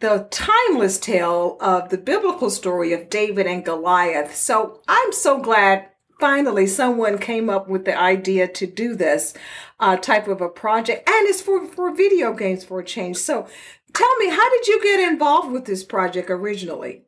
the 0.00 0.26
timeless 0.30 0.98
tale 0.98 1.58
of 1.60 1.90
the 1.90 1.98
biblical 1.98 2.48
story 2.48 2.94
of 2.94 3.10
David 3.10 3.46
and 3.46 3.64
Goliath. 3.64 4.34
So 4.34 4.80
I'm 4.88 5.12
so 5.12 5.38
glad 5.38 5.90
finally 6.18 6.66
someone 6.66 7.18
came 7.18 7.50
up 7.50 7.68
with 7.68 7.84
the 7.84 7.98
idea 7.98 8.48
to 8.48 8.66
do 8.66 8.94
this 8.94 9.34
uh, 9.78 9.96
type 9.96 10.26
of 10.26 10.40
a 10.40 10.48
project, 10.48 11.08
and 11.08 11.28
it's 11.28 11.42
for 11.42 11.66
for 11.66 11.94
video 11.94 12.32
games 12.32 12.64
for 12.64 12.80
a 12.80 12.84
change. 12.84 13.16
So 13.18 13.46
tell 13.92 14.16
me, 14.16 14.30
how 14.30 14.50
did 14.50 14.66
you 14.68 14.82
get 14.82 15.00
involved 15.00 15.52
with 15.52 15.66
this 15.66 15.84
project 15.84 16.30
originally? 16.30 17.02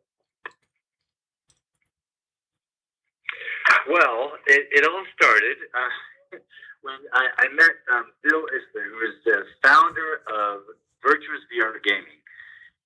Well, 3.89 4.39
it, 4.47 4.69
it 4.71 4.87
all 4.87 5.05
started 5.17 5.59
uh, 5.75 6.39
when 6.83 6.95
I, 7.15 7.27
I 7.39 7.47
met 7.55 7.75
um, 7.91 8.15
Bill 8.23 8.47
Isler, 8.47 8.87
who 8.87 8.99
is 9.11 9.17
the 9.25 9.43
founder 9.63 10.23
of 10.31 10.63
Virtuous 11.03 11.43
VR 11.51 11.83
Gaming. 11.83 12.21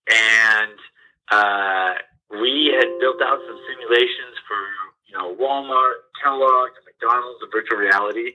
And 0.09 0.79
uh, 1.29 1.93
we 2.41 2.73
had 2.73 2.89
built 3.01 3.21
out 3.21 3.39
some 3.45 3.61
simulations 3.69 4.41
for, 4.49 4.61
you 5.05 5.15
know, 5.19 5.37
Walmart, 5.37 6.09
Kellogg, 6.23 6.73
McDonald's, 6.89 7.45
virtual 7.53 7.79
reality. 7.79 8.33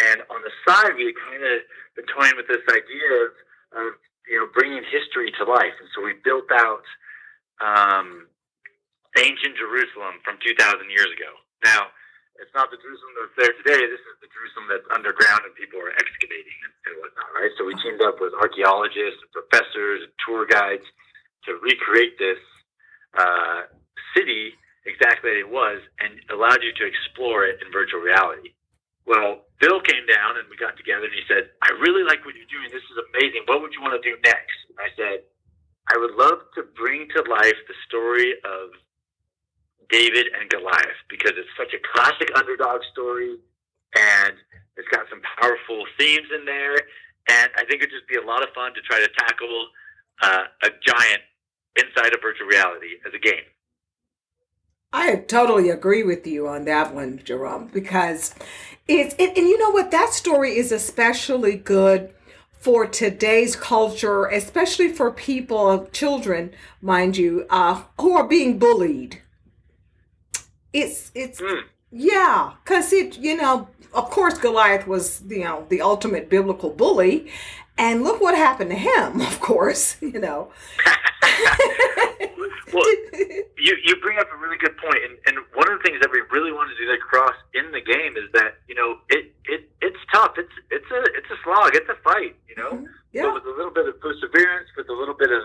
And 0.00 0.22
on 0.26 0.40
the 0.42 0.52
side, 0.66 0.96
we 0.96 1.12
had 1.12 1.18
kind 1.22 1.42
of 1.44 1.62
been 1.94 2.08
toying 2.10 2.34
with 2.34 2.48
this 2.48 2.64
idea 2.66 3.08
of, 3.28 3.30
of, 3.78 3.88
you 4.26 4.40
know, 4.40 4.48
bringing 4.54 4.82
history 4.90 5.30
to 5.38 5.44
life. 5.44 5.76
And 5.78 5.88
so 5.94 6.02
we 6.02 6.18
built 6.24 6.50
out 6.50 6.82
um, 7.60 8.26
ancient 9.18 9.54
Jerusalem 9.54 10.18
from 10.24 10.40
2,000 10.42 10.90
years 10.90 11.12
ago. 11.14 11.30
Now, 11.62 11.94
it's 12.42 12.52
not 12.58 12.74
the 12.74 12.80
Jerusalem 12.82 13.14
that's 13.22 13.36
there 13.38 13.54
today. 13.62 13.86
This 13.86 14.02
is 14.02 14.16
the 14.18 14.30
Jerusalem 14.34 14.66
that's 14.66 14.88
underground 14.90 15.46
and 15.46 15.54
people 15.54 15.78
are 15.78 15.94
excavating 15.94 16.58
and, 16.66 16.98
whatnot, 16.98 17.30
right? 17.38 17.52
So 17.54 17.62
we 17.62 17.78
teamed 17.78 18.02
up 18.02 18.18
with 18.18 18.34
archaeologists 18.34 19.22
and 19.22 19.30
professors 19.30 20.10
and 20.10 20.12
tour 20.26 20.42
guides 20.44 20.84
to 21.46 21.58
recreate 21.62 22.18
this 22.18 22.40
uh, 23.14 23.70
city 24.16 24.58
exactly 24.86 25.38
as 25.38 25.46
it 25.46 25.50
was 25.50 25.78
and 26.02 26.18
allowed 26.34 26.58
you 26.66 26.74
to 26.74 26.84
explore 26.84 27.46
it 27.46 27.62
in 27.62 27.70
virtual 27.70 28.02
reality. 28.02 28.50
Well, 29.06 29.46
Bill 29.62 29.78
came 29.82 30.02
down 30.10 30.38
and 30.38 30.46
we 30.50 30.58
got 30.58 30.74
together 30.74 31.06
and 31.06 31.14
he 31.14 31.22
said, 31.30 31.54
I 31.62 31.70
really 31.78 32.02
like 32.02 32.26
what 32.26 32.34
you're 32.34 32.50
doing. 32.50 32.70
This 32.74 32.82
is 32.90 32.98
amazing. 33.14 33.46
What 33.46 33.62
would 33.62 33.74
you 33.74 33.82
want 33.82 33.94
to 33.94 34.02
do 34.02 34.18
next? 34.26 34.58
And 34.70 34.78
I 34.82 34.90
said, 34.98 35.26
I 35.90 35.98
would 35.98 36.14
love 36.18 36.42
to 36.58 36.66
bring 36.74 37.06
to 37.14 37.22
life 37.30 37.58
the 37.66 37.78
story 37.86 38.34
of 38.42 38.74
David 39.90 40.26
and 40.38 40.48
Goliath 40.50 41.00
because 41.08 41.32
it's 41.36 41.48
such 41.56 41.74
a 41.74 41.80
classic 41.92 42.30
underdog 42.36 42.80
story 42.92 43.36
and 43.96 44.34
it's 44.76 44.88
got 44.88 45.06
some 45.10 45.20
powerful 45.40 45.84
themes 45.98 46.28
in 46.34 46.44
there. 46.44 46.76
And 47.28 47.50
I 47.56 47.64
think 47.64 47.82
it'd 47.82 47.90
just 47.90 48.08
be 48.08 48.16
a 48.16 48.26
lot 48.26 48.42
of 48.42 48.48
fun 48.54 48.74
to 48.74 48.80
try 48.80 48.98
to 49.00 49.08
tackle 49.18 49.68
uh, 50.22 50.44
a 50.64 50.70
giant 50.84 51.22
inside 51.76 52.14
of 52.14 52.20
virtual 52.22 52.46
reality 52.46 52.98
as 53.06 53.12
a 53.14 53.18
game. 53.18 53.44
I 54.92 55.16
totally 55.16 55.70
agree 55.70 56.02
with 56.02 56.26
you 56.26 56.46
on 56.48 56.64
that 56.66 56.94
one, 56.94 57.20
Jerome, 57.24 57.70
because 57.72 58.34
it's 58.86 59.14
it, 59.18 59.36
and 59.38 59.48
you 59.48 59.58
know 59.58 59.70
what 59.70 59.90
that 59.90 60.12
story 60.12 60.56
is 60.56 60.70
especially 60.70 61.56
good 61.56 62.12
for 62.50 62.86
today's 62.86 63.56
culture, 63.56 64.26
especially 64.26 64.88
for 64.88 65.10
people, 65.10 65.86
children, 65.92 66.52
mind 66.80 67.16
you, 67.16 67.46
uh, 67.48 67.82
who 67.98 68.12
are 68.12 68.28
being 68.28 68.58
bullied. 68.58 69.22
It's 70.72 71.10
it's 71.14 71.40
Mm. 71.40 71.62
yeah, 71.90 72.52
because 72.64 72.92
it 72.92 73.18
you 73.18 73.36
know 73.36 73.68
of 73.92 74.10
course 74.10 74.38
Goliath 74.38 74.86
was 74.86 75.22
you 75.28 75.44
know 75.44 75.66
the 75.68 75.80
ultimate 75.82 76.28
biblical 76.30 76.70
bully, 76.70 77.30
and 77.76 78.02
look 78.04 78.20
what 78.20 78.34
happened 78.34 78.70
to 78.70 78.76
him. 78.76 79.20
Of 79.30 79.40
course, 79.40 79.96
you 80.00 80.18
know. 80.18 80.50
Well, 82.72 82.88
you 83.60 83.76
you 83.84 83.96
bring 84.00 84.16
up 84.18 84.28
a 84.32 84.36
really 84.40 84.56
good 84.56 84.72
point, 84.78 84.96
and, 85.04 85.14
and 85.28 85.36
one 85.52 85.68
of 85.70 85.76
the 85.76 85.82
things 85.84 86.00
that 86.00 86.08
we 86.10 86.22
really 86.32 86.52
wanted 86.52 86.72
to 86.80 86.84
get 86.88 86.94
across 86.96 87.36
in 87.52 87.70
the 87.70 87.82
game 87.84 88.16
is 88.16 88.32
that 88.32 88.56
you 88.66 88.74
know 88.74 88.96
it, 89.10 89.28
it 89.44 89.68
it's 89.82 89.98
tough. 90.12 90.32
It's 90.38 90.52
it's 90.70 90.88
a 90.90 91.00
it's 91.12 91.28
a 91.28 91.36
slog. 91.44 91.76
It's 91.76 91.88
a 91.90 91.98
fight. 92.02 92.34
You 92.48 92.56
know, 92.56 92.72
Mhm. 92.80 92.86
Yeah. 93.12 93.22
but 93.28 93.34
with 93.34 93.44
a 93.44 93.54
little 93.56 93.72
bit 93.76 93.86
of 93.88 94.00
perseverance, 94.00 94.68
with 94.76 94.88
a 94.88 94.92
little 94.96 95.12
bit 95.12 95.30
of 95.30 95.42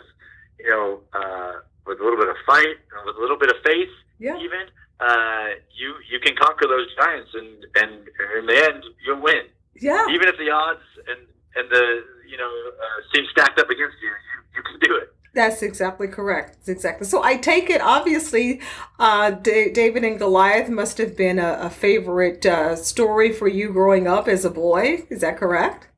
you 0.58 0.70
know, 0.72 1.02
uh, 1.14 1.54
with 1.86 2.00
a 2.00 2.04
little 2.04 2.18
bit 2.18 2.30
of 2.30 2.38
fight, 2.48 2.80
with 3.06 3.18
a 3.18 3.20
little 3.20 3.38
bit 3.38 3.50
of 3.52 3.58
faith, 3.66 3.92
Yeah. 4.20 4.38
even 4.38 4.66
uh, 5.00 5.48
you 5.76 5.94
you 6.12 6.20
can 6.20 6.36
conquer 6.36 6.68
those 6.68 6.88
giants, 6.96 7.30
and 7.34 7.66
and 7.76 8.08
in 8.40 8.46
the 8.46 8.58
end 8.70 8.84
you'll 9.06 9.22
win. 9.22 9.44
yeah. 9.76 10.06
Even 10.10 10.28
if 10.28 10.38
the 10.38 10.50
odds 10.50 10.82
and 11.08 11.22
and 11.56 11.70
the 11.70 12.04
you 12.28 12.38
know 12.38 12.52
uh, 12.82 12.98
seem 13.14 13.26
stacked 13.32 13.60
up 13.60 13.70
against 13.70 13.98
you, 14.02 14.10
you, 14.10 14.38
you 14.56 14.64
can 14.64 14.80
do 14.90 14.96
it. 14.98 15.14
That's 15.36 15.62
exactly 15.62 16.08
correct. 16.08 16.54
That's 16.56 16.70
exactly. 16.70 17.06
So 17.06 17.22
I 17.24 17.38
take 17.38 17.70
it, 17.70 17.80
obviously, 17.80 18.60
uh, 18.98 19.30
Da- 19.30 19.72
David 19.72 20.04
and 20.04 20.18
Goliath 20.18 20.68
must 20.68 20.98
have 20.98 21.16
been 21.16 21.38
a, 21.38 21.60
a 21.62 21.70
favorite 21.70 22.44
uh, 22.44 22.76
story 22.76 23.32
for 23.32 23.48
you 23.48 23.72
growing 23.72 24.08
up 24.08 24.28
as 24.28 24.44
a 24.46 24.50
boy. 24.50 25.06
Is 25.12 25.22
that 25.22 25.38
correct? 25.38 25.90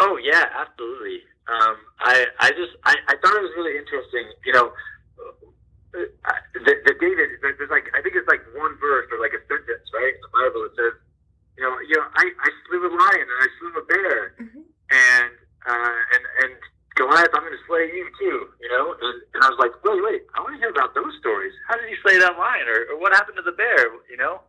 Oh 0.00 0.18
yeah, 0.22 0.44
absolutely. 0.54 1.20
Um, 1.48 1.76
I 2.00 2.26
I 2.40 2.50
just 2.50 2.72
I, 2.84 2.94
I 3.08 3.14
thought 3.22 3.36
it 3.36 3.42
was 3.42 3.52
really 3.56 3.76
interesting. 3.78 4.30
You 4.44 4.52
know, 4.52 4.72
the, 6.54 6.72
the 6.86 6.94
David. 7.00 7.28
There's 7.42 7.70
like 7.72 7.90
I 7.94 8.00
think 8.02 8.14
it's 8.14 8.28
like 8.30 8.42
one 8.54 8.74
verse 8.78 9.06
or 9.10 9.18
like 9.20 9.34
a 9.34 9.42
sentence, 9.50 9.86
right? 9.94 10.14
In 10.14 10.22
the 10.22 10.32
Bible 10.32 10.62
it 10.68 10.74
says, 10.78 10.94
you 11.58 11.62
know, 11.66 11.74
you 11.86 11.96
know, 11.98 12.06
I, 12.14 12.24
I 12.30 12.48
slew 12.66 12.86
a 12.86 12.92
lion 12.92 13.26
and 13.26 13.38
I 13.42 13.48
slew 13.58 13.70
a 13.78 13.84
bear, 13.86 14.18
Mhm. 14.38 14.62
and 14.94 15.32
uh, 15.66 16.00
and 16.14 16.24
and 16.46 16.52
Goliath, 16.98 17.30
I'm 17.30 17.46
going 17.46 17.54
to 17.54 17.66
slay 17.70 17.86
you 17.94 18.10
too. 18.18 18.38
You 18.58 18.68
know, 18.74 18.90
and, 18.98 19.16
and 19.34 19.40
I 19.46 19.48
was 19.54 19.58
like, 19.62 19.70
wait, 19.86 20.02
wait, 20.02 20.22
I 20.34 20.42
want 20.42 20.54
to 20.54 20.60
hear 20.62 20.70
about 20.74 20.94
those 20.98 21.14
stories. 21.22 21.54
How 21.70 21.78
did 21.78 21.86
he 21.86 21.94
slay 22.02 22.18
that 22.18 22.34
lion, 22.38 22.66
or, 22.66 22.90
or 22.94 22.96
what 22.98 23.14
happened 23.14 23.38
to 23.38 23.46
the 23.46 23.54
bear? 23.54 23.86
You 24.10 24.18
know, 24.18 24.42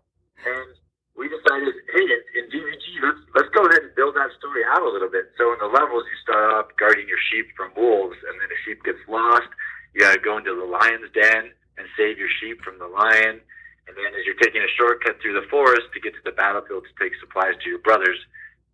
and 0.45 0.69
we 1.13 1.29
decided, 1.29 1.75
hey, 1.93 2.05
in, 2.09 2.21
in 2.41 2.43
DVG, 2.49 2.85
let's 3.05 3.21
let's 3.37 3.51
go 3.53 3.65
ahead 3.69 3.85
and 3.85 3.93
build 3.93 4.15
that 4.17 4.33
story 4.41 4.65
out 4.65 4.81
a 4.81 4.89
little 4.89 5.09
bit. 5.13 5.29
So 5.37 5.53
in 5.53 5.59
the 5.61 5.69
levels, 5.69 6.05
you 6.09 6.17
start 6.25 6.41
off 6.57 6.67
guarding 6.81 7.05
your 7.09 7.21
sheep 7.29 7.53
from 7.57 7.69
wolves, 7.77 8.17
and 8.25 8.33
then 8.41 8.49
a 8.49 8.59
sheep 8.65 8.81
gets 8.81 9.01
lost. 9.09 9.49
You 9.93 10.01
got 10.01 10.13
to 10.13 10.19
go 10.19 10.37
into 10.37 10.55
the 10.55 10.65
lion's 10.65 11.11
den 11.13 11.51
and 11.77 11.87
save 11.97 12.17
your 12.17 12.29
sheep 12.39 12.61
from 12.61 12.77
the 12.77 12.87
lion. 12.87 13.41
And 13.87 13.97
then 13.97 14.13
as 14.13 14.25
you're 14.25 14.37
taking 14.37 14.61
a 14.61 14.71
shortcut 14.77 15.17
through 15.21 15.33
the 15.33 15.47
forest 15.49 15.89
to 15.93 15.99
get 15.99 16.13
to 16.13 16.23
the 16.23 16.37
battlefield 16.37 16.85
to 16.85 16.93
take 17.03 17.13
supplies 17.19 17.57
to 17.63 17.69
your 17.69 17.79
brothers, 17.79 18.17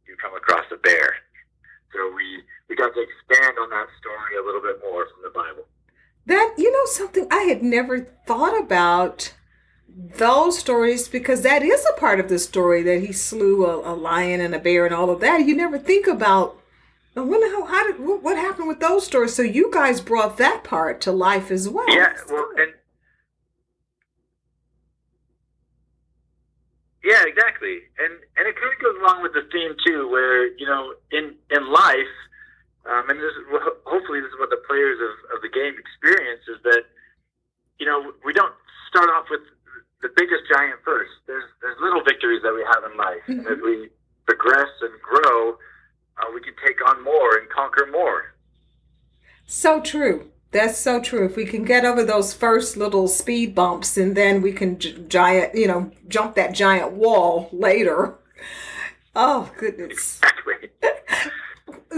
you 0.07 0.15
come 0.17 0.35
across 0.35 0.65
a 0.71 0.77
bear. 0.77 1.15
So 1.93 2.11
we 2.13 2.43
we 2.67 2.75
got 2.75 2.93
to 2.93 3.01
expand 3.01 3.55
on 3.61 3.69
that 3.69 3.87
story 3.99 4.35
a 4.41 4.45
little 4.45 4.61
bit 4.61 4.81
more 4.83 5.07
from 5.07 5.23
the 5.23 5.29
Bible. 5.29 5.63
That 6.25 6.55
you 6.57 6.71
know 6.71 6.85
something 6.85 7.27
I 7.31 7.43
had 7.43 7.63
never 7.63 8.01
thought 8.27 8.59
about 8.59 9.33
those 9.87 10.57
stories 10.57 11.07
because 11.07 11.41
that 11.41 11.63
is 11.63 11.85
a 11.85 11.99
part 11.99 12.19
of 12.19 12.27
the 12.27 12.39
story 12.39 12.83
that 12.83 13.01
he 13.01 13.13
slew 13.13 13.65
a, 13.65 13.93
a 13.93 13.95
lion 13.95 14.41
and 14.41 14.53
a 14.53 14.59
bear 14.59 14.85
and 14.85 14.93
all 14.93 15.09
of 15.09 15.21
that. 15.21 15.45
You 15.45 15.55
never 15.55 15.79
think 15.79 16.07
about 16.07 16.59
I 17.15 17.21
wonder 17.21 17.47
how, 17.47 17.65
how 17.65 17.91
did 17.91 17.99
what, 17.99 18.37
happened 18.37 18.67
with 18.67 18.81
those 18.81 19.05
stories. 19.05 19.33
So 19.33 19.41
you 19.41 19.71
guys 19.71 20.01
brought 20.01 20.37
that 20.37 20.63
part 20.63 20.99
to 21.01 21.11
life 21.11 21.49
as 21.49 21.69
well. 21.69 21.87
Yeah, 21.87 22.13
well, 22.29 22.49
and 22.57 22.73
yeah, 27.03 27.23
exactly, 27.25 27.87
and 27.99 28.13
and 28.35 28.47
it 28.47 28.55
kind 28.59 28.73
of 28.73 28.79
goes 28.83 28.99
along 28.99 29.23
with 29.23 29.31
the 29.31 29.47
theme 29.51 29.75
too, 29.85 30.09
where 30.09 30.47
you 30.57 30.65
know, 30.65 30.93
in 31.11 31.35
in 31.51 31.71
life, 31.71 32.15
um, 32.85 33.09
and 33.09 33.19
this 33.19 33.31
is, 33.31 33.45
hopefully 33.85 34.19
this 34.19 34.27
is 34.27 34.39
what 34.39 34.49
the 34.49 34.59
players 34.67 34.99
of, 34.99 35.37
of 35.37 35.41
the 35.41 35.49
game 35.49 35.75
experience 35.79 36.43
is 36.51 36.59
that 36.63 36.83
you 37.79 37.85
know 37.85 38.11
we 38.25 38.33
don't 38.33 38.53
start 38.89 39.07
off 39.15 39.27
with 39.31 39.41
the 40.01 40.09
biggest 40.17 40.43
giant 40.51 40.83
first. 40.83 41.11
There's 41.27 41.47
there's 41.61 41.77
little 41.79 42.03
victories 42.03 42.41
that 42.43 42.51
we 42.51 42.65
have 42.67 42.83
in 42.91 42.97
life, 42.97 43.23
and 43.27 43.47
as 43.47 43.63
we 43.63 43.87
progress 44.27 44.67
and 44.81 44.91
grow, 44.99 45.55
uh, 46.17 46.31
we 46.33 46.41
can 46.41 46.53
take 46.65 46.77
on 46.87 47.03
more 47.03 47.37
and 47.37 47.49
conquer 47.49 47.87
more. 47.91 48.35
So 49.45 49.81
true. 49.81 50.31
That's 50.51 50.77
so 50.77 51.01
true. 51.01 51.25
If 51.25 51.35
we 51.35 51.45
can 51.45 51.65
get 51.65 51.83
over 51.83 52.03
those 52.03 52.33
first 52.33 52.77
little 52.77 53.07
speed 53.07 53.53
bumps 53.53 53.97
and 53.97 54.15
then 54.15 54.41
we 54.41 54.53
can 54.53 54.79
j- 54.79 54.93
giant, 55.07 55.53
you 55.55 55.67
know, 55.67 55.91
jump 56.07 56.35
that 56.35 56.53
giant 56.53 56.93
wall 56.93 57.49
later. 57.51 58.15
Oh, 59.15 59.51
goodness. 59.57 60.19
Exactly. 60.23 60.69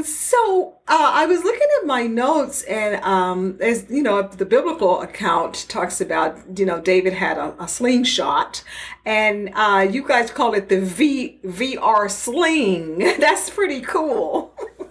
So 0.04 0.78
uh, 0.88 1.12
I 1.14 1.26
was 1.26 1.44
looking 1.44 1.68
at 1.80 1.88
my 1.88 2.04
notes, 2.04 2.62
and 2.64 3.04
um, 3.04 3.58
as 3.62 3.90
you 3.90 4.04
know, 4.04 4.22
the 4.22 4.46
biblical 4.46 5.02
account 5.02 5.66
talks 5.70 6.02
about 6.02 6.60
you 6.60 6.66
know 6.66 6.80
David 6.80 7.14
had 7.14 7.38
a, 7.38 7.56
a 7.60 7.68
slingshot, 7.68 8.64
and 9.06 9.50
uh, 9.56 9.88
you 9.90 10.08
guys 10.08 10.30
call 10.30 10.54
it 10.54 10.70
the 10.70 10.82
V 10.82 11.40
VR 11.44 12.12
sling. 12.12 13.00
That's 13.20 13.50
pretty 13.50 13.82
cool. 13.82 14.54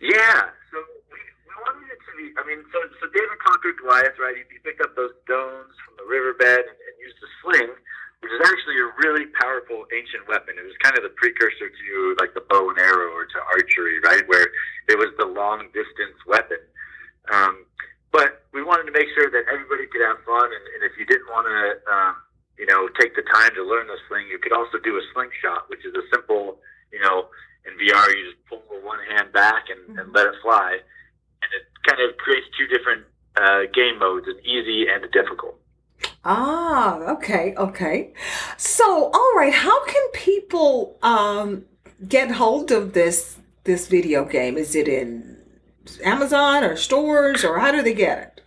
Yeah. 0.00 0.52
So 0.70 0.76
we, 1.10 1.18
we 1.48 1.54
wanted 1.66 1.88
it 1.88 2.00
to 2.04 2.12
be. 2.20 2.26
I 2.36 2.44
mean, 2.46 2.62
so 2.70 2.78
so 3.00 3.08
David 3.10 3.38
conquered 3.42 3.80
Goliath, 3.80 4.14
right? 4.20 4.36
He, 4.36 4.44
he 4.52 4.58
picked 4.60 4.82
up 4.82 4.94
those 4.94 5.10
stones 5.24 5.72
from 5.82 5.96
the 5.98 6.06
riverbed 6.06 6.62
and, 6.68 6.78
and 6.78 6.94
used 7.00 7.16
a 7.18 7.30
sling, 7.42 7.72
which 8.20 8.32
is 8.32 8.42
actually 8.42 8.78
a 8.80 8.88
really 9.04 9.26
powerful 9.40 9.84
ancient 9.92 10.24
weapon. 10.28 10.56
It 10.56 10.64
was 10.64 10.76
kind 10.80 10.96
of 10.96 11.04
the 11.04 11.14
precursor 11.14 11.68
to 11.68 12.16
like 12.20 12.32
the 12.32 12.44
bow 12.48 12.70
and 12.70 12.78
arrow 12.78 13.12
or 13.12 13.24
to 13.26 13.38
archery, 13.52 14.00
right? 14.00 14.24
Where 14.26 14.48
it 14.88 14.96
was 14.96 15.12
the 15.18 15.26
long 15.26 15.68
distance 15.76 16.16
weapon. 16.26 16.58
Um, 17.30 17.66
but 18.12 18.46
we 18.54 18.62
wanted 18.64 18.88
to 18.88 18.94
make 18.96 19.12
sure 19.12 19.28
that 19.28 19.44
everybody 19.52 19.84
could 19.92 20.00
have 20.00 20.22
fun, 20.24 20.48
and, 20.48 20.64
and 20.78 20.80
if 20.88 20.96
you 20.96 21.04
didn't 21.04 21.28
want 21.28 21.44
to, 21.44 21.60
um, 21.90 22.14
you 22.56 22.64
know, 22.64 22.88
take 22.96 23.12
the 23.12 23.26
time 23.28 23.52
to 23.52 23.62
learn 23.62 23.86
the 23.86 23.98
sling, 24.08 24.24
you 24.32 24.38
could 24.38 24.56
also 24.56 24.80
do 24.80 24.96
a 24.96 25.04
slingshot, 25.12 25.68
which 25.68 25.84
is 25.84 25.92
a 25.92 26.04
simple, 26.08 26.56
you 26.88 27.00
know, 27.02 27.28
in 27.68 27.74
VR 27.76 28.08
you 28.14 28.32
just 28.32 28.40
pull 28.48 28.62
one 28.80 29.02
hand 29.10 29.32
back 29.34 29.68
and, 29.68 29.98
and 29.98 30.14
let 30.14 30.26
it 30.26 30.38
fly, 30.40 30.78
and 31.42 31.50
it 31.52 31.66
kind 31.84 32.00
of 32.00 32.16
creates 32.16 32.46
two 32.56 32.66
different 32.70 33.04
uh, 33.36 33.68
game 33.74 33.98
modes: 33.98 34.26
an 34.30 34.38
easy 34.46 34.86
and 34.88 35.04
a 35.04 35.10
difficult. 35.10 35.58
Ah, 36.28 36.98
okay, 37.14 37.54
okay. 37.56 38.12
So, 38.56 39.12
all 39.14 39.32
right, 39.36 39.54
how 39.54 39.84
can 39.86 40.02
people 40.12 40.98
um, 41.00 41.66
get 42.08 42.32
hold 42.32 42.72
of 42.72 42.94
this 42.94 43.38
this 43.62 43.86
video 43.86 44.24
game? 44.24 44.58
Is 44.58 44.74
it 44.74 44.88
in 44.88 45.38
Amazon 46.02 46.64
or 46.64 46.74
stores, 46.74 47.44
or 47.44 47.60
how 47.60 47.70
do 47.70 47.80
they 47.80 47.94
get 47.94 48.18
it? 48.18 48.40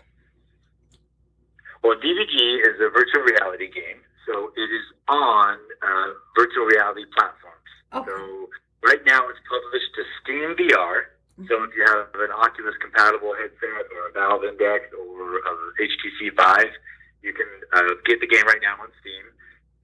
Well, 1.81 1.95
DVG 1.95 2.35
is 2.67 2.75
a 2.83 2.91
virtual 2.91 3.23
reality 3.23 3.71
game, 3.71 4.03
so 4.27 4.51
it 4.57 4.69
is 4.75 4.85
on 5.07 5.55
uh, 5.81 6.07
virtual 6.35 6.65
reality 6.65 7.05
platforms. 7.15 7.71
Okay. 7.95 8.11
So 8.11 8.49
right 8.83 8.99
now 9.07 9.23
it's 9.29 9.39
published 9.47 9.91
to 9.95 10.03
Steam 10.19 10.49
VR. 10.59 11.15
So 11.47 11.63
if 11.63 11.71
you 11.77 11.85
have 11.87 12.11
an 12.19 12.35
Oculus 12.35 12.75
compatible 12.81 13.31
headset 13.39 13.87
or 13.95 14.09
a 14.09 14.11
Valve 14.11 14.43
Index 14.43 14.91
or 14.91 15.39
a 15.39 15.53
HTC 15.79 16.35
Vive, 16.35 16.75
uh, 17.73 17.95
get 18.05 18.19
the 18.19 18.27
game 18.27 18.45
right 18.45 18.61
now 18.61 18.75
on 18.81 18.89
Steam. 19.01 19.25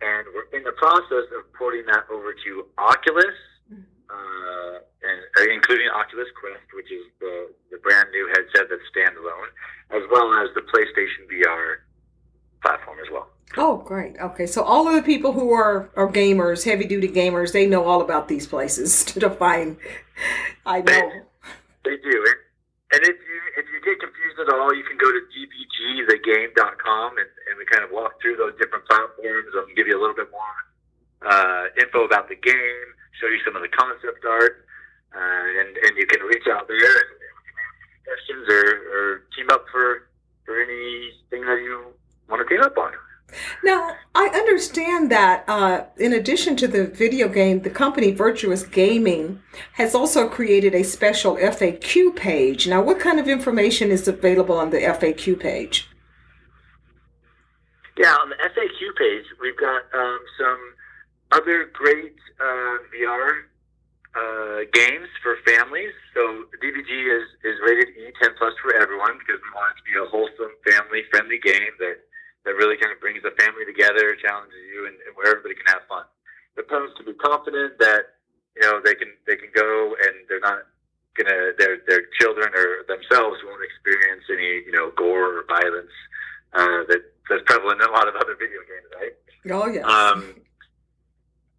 And 0.02 0.28
we're 0.36 0.50
in 0.58 0.64
the 0.64 0.76
process 0.76 1.28
of 1.38 1.52
porting 1.54 1.86
that 1.88 2.06
over 2.12 2.34
to 2.34 2.52
Oculus, 2.78 3.38
uh, 3.72 4.76
and 5.02 5.20
uh, 5.38 5.54
including 5.54 5.88
Oculus 5.90 6.28
Quest, 6.40 6.68
which 6.76 6.92
is 6.92 7.06
the, 7.20 7.50
the 7.72 7.78
brand 7.80 8.10
new 8.12 8.28
headset 8.36 8.70
that's 8.70 8.86
standalone, 8.92 9.50
as 9.92 10.04
well 10.12 10.34
as 10.44 10.54
the 10.54 10.62
PlayStation 10.62 11.26
VR 11.32 11.86
platform 12.62 12.98
as 13.00 13.12
well. 13.12 13.30
Oh, 13.58 13.78
great. 13.78 14.18
Okay, 14.20 14.48
so 14.48 14.64
all 14.64 14.88
of 14.88 14.96
the 14.96 15.02
people 15.02 15.32
who 15.32 15.52
are 15.52 15.90
are 15.96 16.12
gamers, 16.12 16.66
heavy 16.66 16.86
duty 16.86 17.08
gamers, 17.08 17.54
they 17.54 17.68
know 17.68 17.86
all 17.86 18.02
about 18.02 18.28
these 18.28 18.48
places 18.48 19.06
to 19.06 19.30
find. 19.30 19.78
I 20.66 20.82
know. 20.82 21.12
They 21.84 21.98
do. 21.98 22.26
And, 22.28 22.36
and 22.94 23.04
if 23.04 23.16
you 23.16 23.35
confused 24.36 24.52
at 24.52 24.60
all, 24.60 24.74
you 24.76 24.84
can 24.84 24.98
go 24.98 25.12
to 25.12 25.22
dvgthegame.com 25.32 27.18
and, 27.18 27.30
and 27.50 27.58
we 27.58 27.66
kind 27.66 27.84
of 27.84 27.92
walk 27.92 28.20
through 28.22 28.36
those 28.36 28.54
different 28.60 28.86
platforms 28.86 29.48
and 29.56 29.76
give 29.76 29.88
you 29.88 29.98
a 29.98 30.02
little 30.02 30.16
bit 30.16 30.30
more 30.32 30.56
uh, 31.26 31.64
info 31.80 32.06
about 32.06 32.28
the 32.30 32.36
game, 32.36 32.88
show 33.20 33.28
you 33.28 33.40
some 33.46 33.56
of 33.56 33.62
the 33.62 33.70
concept 33.70 34.24
art, 34.26 34.66
uh, 35.16 35.46
and 35.60 35.78
and 35.78 35.98
you 35.98 36.06
can 36.08 36.22
reach 36.28 36.48
out 36.52 36.68
there 36.68 36.78
and, 36.78 37.10
questions 38.06 38.46
or, 38.48 38.66
or 38.94 39.24
team 39.36 39.50
up 39.50 39.66
for 39.72 40.06
for 40.46 40.62
anything 40.62 41.42
that 41.42 41.58
you 41.64 41.90
want 42.30 42.38
to 42.38 42.48
team 42.54 42.62
up 42.62 42.78
on. 42.78 42.94
Now, 43.64 43.96
I 44.14 44.28
understand 44.28 45.12
that 45.12 45.44
uh, 45.48 45.86
in 45.98 46.14
addition 46.14 46.56
to 46.58 46.68
the 46.68 46.86
video 46.86 47.28
game, 47.28 47.62
the 47.62 47.70
company 47.70 48.12
Virtuous 48.12 48.64
Gaming 48.64 49.42
has 49.74 49.96
also 49.96 50.30
created 50.30 50.74
a 50.74 50.84
special 50.84 51.36
FAQ 51.36 52.16
page. 52.16 52.68
Now, 52.68 52.82
what 52.82 53.00
kind 53.00 53.20
of 53.20 53.28
information 53.28 53.92
is 53.92 54.08
available 54.08 54.58
on 54.58 54.70
the 54.70 54.78
FAQ 54.78 55.40
page? 55.40 55.90
Yeah, 57.98 58.14
on 58.16 58.30
the 58.30 58.36
FAQ 58.36 58.96
page, 58.98 59.26
we've 59.42 59.58
got 59.58 59.84
um, 59.94 60.20
some 60.38 60.60
other 61.32 61.70
great 61.74 62.16
uh, 62.40 62.78
VR 62.94 63.48
uh, 64.16 64.60
games 64.74 65.08
for 65.24 65.38
families. 65.46 65.92
So 66.14 66.46
DVG 66.64 66.92
is, 66.92 67.28
is 67.44 67.60
rated 67.66 67.90
E10 67.96 68.36
plus 68.38 68.54
for 68.62 68.76
everyone 68.76 69.18
because 69.20 69.42
we 69.42 69.50
want 69.56 69.76
it 69.76 69.80
to 69.80 69.86
be 69.88 69.96
a 70.00 70.06
wholesome, 70.10 70.56
family-friendly 70.68 71.40
game 71.40 71.74
that, 71.80 71.98
that 72.46 72.54
really 72.56 72.78
kind 72.78 72.94
of 72.94 73.02
brings 73.02 73.22
the 73.26 73.34
family 73.42 73.66
together, 73.66 74.16
challenges 74.22 74.62
you, 74.70 74.86
and, 74.88 74.96
and 75.06 75.12
where 75.18 75.34
everybody 75.34 75.58
can 75.58 75.68
have 75.74 75.84
fun. 75.90 76.06
The 76.56 76.64
parents 76.64 76.94
can 76.96 77.06
be 77.06 77.18
confident 77.18 77.78
that 77.82 78.16
you 78.56 78.64
know 78.64 78.80
they 78.80 78.96
can 78.96 79.12
they 79.28 79.36
can 79.36 79.50
go 79.54 79.98
and 80.00 80.24
they're 80.30 80.46
not 80.46 80.70
gonna 81.18 81.52
their 81.58 81.82
their 81.88 82.08
children 82.22 82.54
or 82.56 82.86
themselves 82.88 83.42
won't 83.44 83.64
experience 83.66 84.24
any 84.32 84.64
you 84.64 84.72
know 84.72 84.92
gore 84.96 85.42
or 85.42 85.46
violence 85.50 85.92
uh, 86.54 86.88
that 86.88 87.04
that's 87.30 87.44
prevalent 87.46 87.82
in 87.82 87.90
a 87.90 87.92
lot 87.92 88.08
of 88.08 88.16
other 88.16 88.36
video 88.38 88.62
games, 88.70 88.90
right? 88.96 89.16
Oh, 89.52 89.68
yes. 89.68 89.86
Um, 89.86 90.42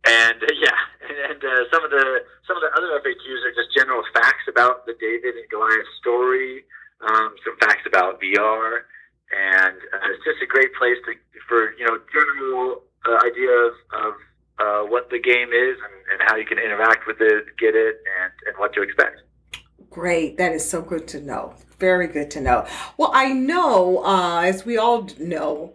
and 0.06 0.38
uh, 0.42 0.54
yeah, 0.62 0.80
and, 1.02 1.18
and 1.30 1.40
uh, 1.42 1.62
some 1.72 1.84
of 1.84 1.90
the 1.90 2.24
some 2.46 2.56
of 2.56 2.62
the 2.62 2.72
other 2.78 2.94
FAQs 3.02 3.42
are 3.44 3.54
just 3.54 3.74
general 3.74 4.02
facts 4.14 4.46
about 4.48 4.86
the 4.86 4.94
David 5.00 5.34
and 5.34 5.48
Goliath 5.50 5.90
story, 6.00 6.64
um, 7.02 7.34
some 7.44 7.56
facts 7.58 7.82
about 7.86 8.20
VR, 8.20 8.86
and 9.32 9.76
uh, 9.92 10.12
it's 10.12 10.24
just 10.24 10.42
a 10.42 10.46
great 10.46 10.74
place 10.74 10.96
to 11.06 11.14
for 11.48 11.72
you 11.78 11.86
know 11.86 11.98
general 12.12 12.82
uh, 13.06 13.18
idea 13.26 13.50
of, 13.50 13.72
of 13.94 14.14
uh, 14.58 14.82
what 14.88 15.10
the 15.10 15.18
game 15.18 15.52
is 15.52 15.76
and, 15.78 16.20
and 16.20 16.28
how 16.28 16.36
you 16.36 16.44
can 16.44 16.58
interact 16.58 17.06
with 17.06 17.20
it, 17.20 17.44
get 17.58 17.74
it, 17.74 17.96
and, 18.22 18.32
and 18.46 18.58
what 18.58 18.72
to 18.74 18.82
expect. 18.82 19.20
Great. 19.90 20.36
That 20.38 20.52
is 20.52 20.68
so 20.68 20.82
good 20.82 21.06
to 21.08 21.20
know. 21.20 21.54
Very 21.78 22.06
good 22.06 22.30
to 22.32 22.40
know. 22.40 22.66
Well, 22.96 23.10
I 23.14 23.32
know, 23.32 24.02
uh, 24.04 24.40
as 24.40 24.64
we 24.64 24.78
all 24.78 25.08
know, 25.18 25.74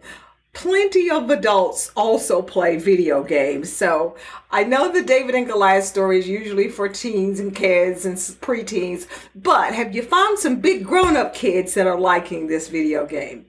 plenty 0.52 1.10
of 1.10 1.30
adults 1.30 1.90
also 1.96 2.42
play 2.42 2.76
video 2.76 3.22
games. 3.22 3.72
So 3.72 4.16
I 4.50 4.64
know 4.64 4.92
the 4.92 5.02
David 5.02 5.34
and 5.34 5.46
Goliath 5.46 5.84
story 5.84 6.18
is 6.18 6.28
usually 6.28 6.68
for 6.68 6.88
teens 6.88 7.40
and 7.40 7.54
kids 7.54 8.04
and 8.04 8.16
preteens, 8.16 9.06
but 9.34 9.74
have 9.74 9.94
you 9.94 10.02
found 10.02 10.38
some 10.38 10.60
big 10.60 10.84
grown 10.84 11.16
up 11.16 11.34
kids 11.34 11.74
that 11.74 11.86
are 11.86 11.98
liking 11.98 12.46
this 12.46 12.68
video 12.68 13.06
game? 13.06 13.46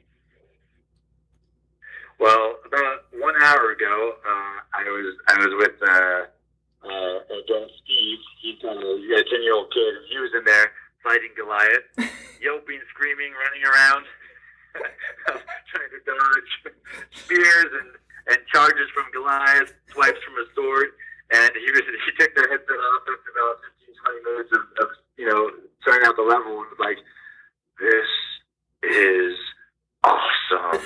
Well, 2.20 2.56
about 2.66 3.06
one 3.20 3.36
hour 3.44 3.72
ago, 3.72 4.14
uh, 4.26 4.58
I 4.74 4.84
was 4.86 5.16
I 5.28 5.38
was 5.46 5.54
with 5.60 5.76
uh, 5.82 6.88
uh, 6.88 7.18
again 7.36 7.68
Steve. 7.84 8.20
He's 8.42 8.62
got 8.62 8.78
a 8.78 9.24
ten 9.30 9.44
year 9.44 9.56
old 9.56 9.74
kid, 9.74 9.94
he 10.10 10.20
was 10.20 10.32
in 10.38 10.46
there 10.46 10.72
fighting 11.04 11.32
Goliath, 11.36 11.84
yelping, 12.42 12.80
screaming, 12.96 13.34
running 13.36 13.64
around, 13.68 14.06
trying 14.74 15.92
to 15.94 16.02
dodge 16.06 16.52
spears 17.12 17.70
and, 17.72 17.90
and 18.34 18.40
charges 18.54 18.90
from 18.94 19.06
Goliath, 19.14 19.74
swipes 19.92 20.20
from 20.26 20.36
a 20.42 20.46
sword, 20.56 20.90
and 21.32 21.52
he 21.56 21.70
was 21.72 21.82
he 21.86 22.12
took 22.20 22.34
their 22.36 22.50
headset 22.50 22.78
off 22.78 23.04
after 23.08 23.30
about 23.34 23.56
15, 23.86 23.96
20 23.96 24.30
minutes 24.30 24.52
of, 24.54 24.64
of 24.84 24.90
you 25.18 25.28
know 25.28 25.50
starting 25.82 26.08
out 26.08 26.16
the 26.16 26.26
level 26.26 26.62
and 26.62 26.70
was 26.70 26.82
like, 26.82 27.00
"This 27.80 28.10
is 28.84 29.36
awesome," 30.04 30.82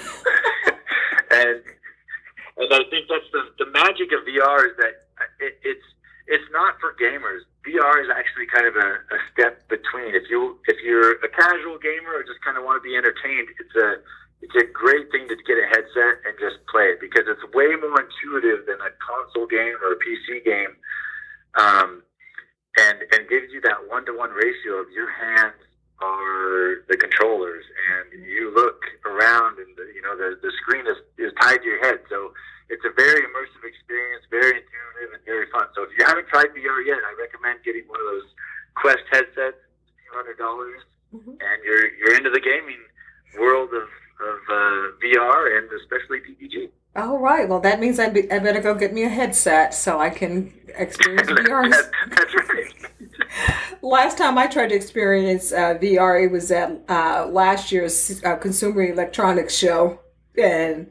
and 1.32 1.60
and 2.58 2.69
I 2.73 2.82
think 2.89 3.08
that's 3.10 3.30
the 3.32 3.65
the 3.65 3.71
magic 3.71 4.12
of 4.13 4.23
VR 4.28 4.71
is 4.71 4.76
that 4.78 5.08
it, 5.39 5.60
it's 5.63 5.88
it's 6.27 6.47
not 6.51 6.75
for 6.79 6.91
gamers. 6.99 7.47
VR 7.63 8.03
is 8.03 8.11
actually 8.11 8.47
kind 8.51 8.67
of 8.67 8.75
a, 8.75 8.89
a 9.15 9.19
step 9.31 9.63
between. 9.71 10.11
If 10.15 10.27
you 10.29 10.59
if 10.67 10.77
you're 10.83 11.19
a 11.23 11.29
casual 11.31 11.79
gamer 11.79 12.19
or 12.19 12.23
just 12.23 12.43
kind 12.43 12.59
of 12.59 12.63
want 12.63 12.79
to 12.79 12.85
be 12.85 12.95
entertained, 12.95 13.47
it's 13.59 13.75
a 13.75 14.03
it's 14.43 14.55
a 14.55 14.67
great 14.67 15.07
thing 15.11 15.27
to 15.27 15.35
get 15.47 15.57
a 15.57 15.67
headset 15.71 16.23
and 16.27 16.35
just 16.39 16.59
play 16.67 16.95
it 16.95 16.99
because 16.99 17.25
it's 17.25 17.43
way 17.55 17.73
more 17.79 17.97
intuitive 17.97 18.67
than 18.67 18.77
a 18.83 18.91
console 18.99 19.47
game 19.47 19.75
or 19.79 19.95
a 19.95 19.99
PC 20.03 20.43
game, 20.43 20.75
um, 21.55 22.03
and 22.79 23.03
and 23.15 23.27
gives 23.31 23.51
you 23.55 23.63
that 23.63 23.87
one 23.87 24.05
to 24.05 24.13
one 24.15 24.31
ratio 24.31 24.83
of 24.83 24.91
your 24.91 25.09
hands 25.09 25.57
are 26.01 26.86
the 26.88 26.97
controllers 26.97 27.65
and 27.89 28.21
you 28.23 28.53
look 28.53 28.81
around 29.05 29.57
and 29.60 29.75
the, 29.75 29.86
you 29.95 30.01
know 30.01 30.15
the, 30.15 30.38
the 30.41 30.51
screen 30.62 30.86
is, 30.86 30.97
is 31.17 31.33
tied 31.41 31.57
to 31.57 31.65
your 31.65 31.79
head 31.83 31.99
so 32.10 32.31
it's 32.69 32.83
a 32.86 32.93
very 32.95 33.21
immersive 33.25 33.63
experience 33.65 34.23
very 34.29 34.62
intuitive 34.62 35.13
and 35.17 35.21
very 35.25 35.47
fun 35.51 35.65
so 35.75 35.83
if 35.83 35.89
you 35.97 36.05
haven't 36.05 36.27
tried 36.27 36.47
VR 36.53 36.86
yet 36.86 36.99
I 37.01 37.13
recommend 37.19 37.63
getting 37.65 37.83
one 37.88 37.99
of 37.99 38.05
those 38.13 38.29
Quest 38.75 39.03
headsets 39.12 39.57
a 39.57 39.93
few 39.97 40.12
hundred 40.13 40.38
dollars 40.38 40.81
Mhm. 41.15 41.29
and 41.39 41.57
you're 41.63 41.88
you're 41.95 42.15
into 42.17 42.29
the 42.29 42.41
gaming 42.41 42.83
world 43.39 43.69
of, 43.73 43.83
of 43.83 44.39
uh, 44.49 44.91
VR 45.01 45.57
and 45.57 45.71
especially 45.71 46.19
PPG 46.19 46.69
All 46.97 47.17
right. 47.19 47.47
Well, 47.47 47.60
that 47.62 47.79
means 47.79 47.97
I, 47.97 48.10
be, 48.10 48.29
I 48.31 48.39
better 48.39 48.60
go 48.60 48.73
get 48.75 48.91
me 48.93 49.03
a 49.03 49.10
headset 49.10 49.73
so 49.73 49.99
I 50.01 50.10
can 50.10 50.51
experience 50.75 51.29
VR. 51.31 51.69
That- 51.71 51.91
that's 52.10 52.33
right 52.36 53.07
Last 53.81 54.17
time 54.17 54.37
I 54.37 54.47
tried 54.47 54.69
to 54.69 54.75
experience 54.75 55.51
uh, 55.51 55.77
VR, 55.81 56.23
it 56.25 56.31
was 56.31 56.51
at 56.51 56.81
uh, 56.89 57.27
last 57.29 57.71
year's 57.71 58.21
uh, 58.23 58.35
Consumer 58.35 58.83
Electronics 58.83 59.55
Show, 59.55 59.99
and 60.37 60.89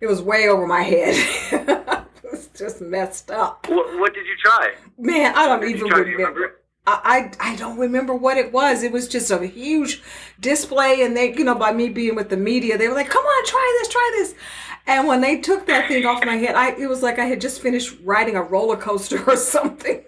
it 0.00 0.06
was 0.06 0.20
way 0.22 0.48
over 0.48 0.66
my 0.66 0.82
head. 0.82 1.14
it 1.52 2.30
was 2.30 2.48
just 2.48 2.80
messed 2.80 3.30
up. 3.30 3.66
what, 3.68 3.98
what 3.98 4.14
did 4.14 4.26
you 4.26 4.36
try 4.38 4.74
Man, 4.98 5.34
I 5.34 5.46
don't 5.46 5.64
even 5.68 5.88
try? 5.88 5.98
Do 5.98 6.04
remember. 6.04 6.40
remember? 6.40 6.60
I, 6.86 7.30
I 7.40 7.52
I 7.52 7.56
don't 7.56 7.78
remember 7.78 8.14
what 8.14 8.36
it 8.36 8.52
was. 8.52 8.82
It 8.82 8.92
was 8.92 9.08
just 9.08 9.30
a 9.30 9.46
huge 9.46 10.02
display, 10.38 11.02
and 11.02 11.16
they, 11.16 11.32
you 11.34 11.44
know, 11.44 11.54
by 11.54 11.72
me 11.72 11.88
being 11.88 12.14
with 12.14 12.28
the 12.28 12.36
media, 12.36 12.76
they 12.76 12.88
were 12.88 12.94
like, 12.94 13.08
"Come 13.08 13.24
on, 13.24 13.44
try 13.46 13.78
this, 13.80 13.88
try 13.88 14.10
this." 14.16 14.34
And 14.86 15.08
when 15.08 15.22
they 15.22 15.38
took 15.38 15.66
that 15.66 15.88
thing 15.88 16.04
off 16.04 16.24
my 16.26 16.36
head, 16.36 16.54
I 16.54 16.72
it 16.72 16.88
was 16.88 17.02
like 17.02 17.18
I 17.18 17.24
had 17.24 17.40
just 17.40 17.62
finished 17.62 17.96
riding 18.02 18.36
a 18.36 18.42
roller 18.42 18.76
coaster 18.76 19.22
or 19.30 19.36
something. 19.36 20.04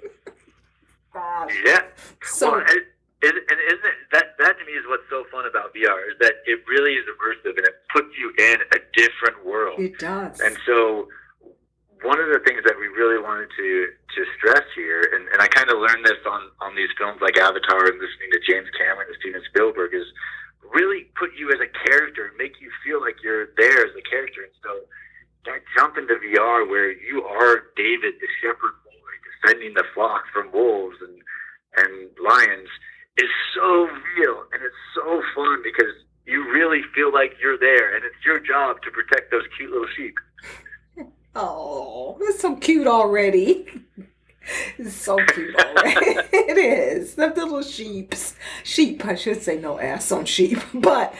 Yeah. 1.64 1.82
So 2.22 2.52
well, 2.52 2.60
and, 2.60 2.82
and 3.22 3.36
and 3.36 3.58
isn't 3.72 3.86
it, 3.86 3.98
that 4.12 4.36
that 4.38 4.58
to 4.58 4.64
me 4.64 4.72
is 4.72 4.84
what's 4.86 5.08
so 5.08 5.24
fun 5.32 5.46
about 5.46 5.74
VR 5.74 5.98
is 6.10 6.18
that 6.20 6.44
it 6.44 6.60
really 6.68 6.94
is 6.94 7.04
immersive 7.08 7.56
and 7.56 7.66
it 7.66 7.76
puts 7.92 8.12
you 8.18 8.32
in 8.38 8.60
a 8.72 8.80
different 8.94 9.44
world. 9.44 9.80
it 9.80 9.98
does. 9.98 10.40
And 10.40 10.56
so, 10.66 11.08
one 12.02 12.20
of 12.20 12.28
the 12.28 12.40
things 12.44 12.62
that 12.64 12.76
we 12.78 12.88
really 12.88 13.20
wanted 13.20 13.48
to 13.56 13.68
to 14.14 14.20
stress 14.36 14.66
here, 14.74 15.00
and, 15.16 15.28
and 15.32 15.40
I 15.40 15.48
kind 15.48 15.70
of 15.70 15.78
learned 15.78 16.04
this 16.04 16.20
on 16.26 16.50
on 16.60 16.76
these 16.76 16.90
films 16.98 17.20
like 17.20 17.38
Avatar 17.38 17.88
and 17.88 17.98
listening 17.98 18.30
to 18.32 18.40
James 18.44 18.68
Cameron 18.76 19.08
and 19.08 19.16
Steven 19.20 19.42
Spielberg, 19.48 19.94
is 19.94 20.06
really 20.74 21.08
put 21.16 21.30
you 21.38 21.48
as 21.50 21.60
a 21.60 21.70
character 21.88 22.28
and 22.28 22.36
make 22.36 22.60
you 22.60 22.70
feel 22.84 23.00
like 23.00 23.16
you're 23.24 23.48
there 23.56 23.80
as 23.86 23.94
a 23.96 24.04
character. 24.04 24.44
And 24.44 24.56
so, 24.62 24.84
that 25.46 25.64
jump 25.72 25.96
into 25.96 26.20
VR 26.20 26.68
where 26.68 26.92
you 26.92 27.24
are 27.24 27.72
David, 27.76 28.20
the 28.20 28.30
shepherd 28.42 28.76
boy, 28.84 29.12
defending 29.40 29.74
the 29.74 29.84
flock 29.94 30.24
from 30.34 30.52
wolves 30.52 30.96
and 31.00 31.16
and 31.76 32.10
lions, 32.22 32.68
is 33.18 33.30
so 33.54 33.88
real 34.16 34.44
and 34.52 34.62
it's 34.62 34.74
so 34.94 35.22
fun 35.34 35.62
because 35.62 35.92
you 36.26 36.52
really 36.52 36.82
feel 36.94 37.12
like 37.12 37.34
you're 37.40 37.58
there, 37.58 37.94
and 37.94 38.04
it's 38.04 38.24
your 38.24 38.40
job 38.40 38.82
to 38.82 38.90
protect 38.90 39.30
those 39.30 39.44
cute 39.56 39.70
little 39.70 39.86
sheep. 39.96 40.14
oh, 41.34 42.18
it's 42.20 42.40
so 42.40 42.56
cute 42.56 42.86
already. 42.86 43.66
It's 44.78 44.94
so 44.94 45.16
cute 45.16 45.56
already. 45.56 46.20
it 46.32 46.58
is. 46.58 47.14
The 47.14 47.28
little 47.28 47.62
sheeps. 47.62 48.34
Sheep, 48.64 49.04
I 49.04 49.14
should 49.14 49.42
say 49.42 49.58
no 49.58 49.78
ass 49.78 50.12
on 50.12 50.24
sheep. 50.24 50.58
But 50.74 51.14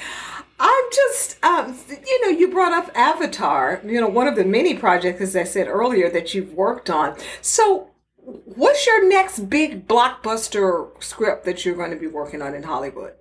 I'm 0.59 0.85
just, 0.93 1.45
um, 1.45 1.79
you 1.89 2.25
know, 2.25 2.39
you 2.39 2.49
brought 2.49 2.73
up 2.73 2.91
Avatar, 2.97 3.81
you 3.85 4.01
know, 4.01 4.09
one 4.09 4.27
of 4.27 4.37
the 4.37 4.45
many 4.45 4.75
projects, 4.75 5.21
as 5.21 5.37
I 5.37 5.45
said 5.45 5.69
earlier, 5.69 6.09
that 6.11 6.35
you've 6.35 6.55
worked 6.55 6.89
on. 6.89 7.17
So, 7.43 7.91
what's 8.27 8.87
your 8.87 9.09
next 9.09 9.49
big 9.49 9.87
blockbuster 9.87 10.91
script 11.03 11.45
that 11.45 11.65
you're 11.65 11.77
going 11.77 11.91
to 11.91 11.97
be 11.97 12.07
working 12.09 12.43
on 12.43 12.55
in 12.55 12.65
Hollywood? 12.65 13.15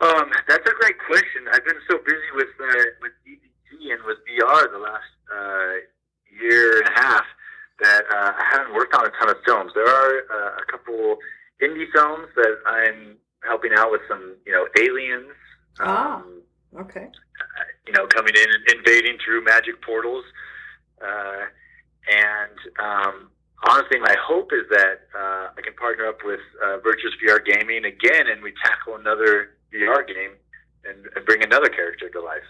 Um, 0.00 0.30
that's 0.48 0.66
a 0.66 0.74
great 0.80 0.96
question. 1.06 1.44
I've 1.52 1.64
been 1.64 1.80
so 1.90 1.98
busy 1.98 2.30
with 2.34 2.48
uh, 2.58 2.84
with 3.02 3.12
DVG 3.26 3.92
and 3.92 4.02
with 4.04 4.18
VR 4.28 4.70
the 4.72 4.78
last 4.78 5.12
uh, 5.34 5.72
year 6.42 6.78
and 6.78 6.88
a 6.88 7.00
half 7.00 7.24
that 7.80 8.04
uh, 8.10 8.32
I 8.38 8.44
haven't 8.50 8.74
worked 8.74 8.94
on 8.94 9.06
a 9.06 9.10
ton 9.10 9.30
of 9.30 9.36
films. 9.44 9.72
There 9.74 9.86
are 9.88 10.20
uh, 10.32 10.56
a 10.62 10.70
couple 10.70 11.16
indie 11.62 11.90
films 11.94 12.28
that 12.36 12.56
I'm 12.66 13.16
helping 13.42 13.72
out 13.76 13.90
with 13.90 14.00
some, 14.08 14.36
you 14.46 14.52
know, 14.52 14.66
aliens. 14.78 15.32
Ah. 15.80 16.16
Um, 16.16 16.36
Okay. 16.78 17.08
you 17.84 17.92
know, 17.94 18.06
coming 18.06 18.32
in 18.36 18.48
and 18.48 18.78
invading 18.78 19.18
through 19.24 19.42
magic 19.42 19.82
portals. 19.82 20.24
Uh, 21.02 21.46
and 22.10 22.58
um, 22.78 23.30
honestly, 23.68 23.98
my 23.98 24.16
hope 24.20 24.52
is 24.52 24.68
that 24.70 25.00
uh, 25.16 25.48
I 25.56 25.60
can 25.62 25.74
partner 25.74 26.06
up 26.06 26.18
with 26.24 26.40
uh, 26.64 26.78
Virtuous 26.78 27.14
VR 27.24 27.44
Gaming 27.44 27.84
again, 27.84 28.28
and 28.28 28.42
we 28.42 28.52
tackle 28.64 28.96
another 28.96 29.56
VR 29.72 30.06
game 30.06 30.32
and, 30.84 31.06
and 31.14 31.24
bring 31.26 31.42
another 31.42 31.68
character 31.68 32.08
to 32.08 32.20
life. 32.20 32.42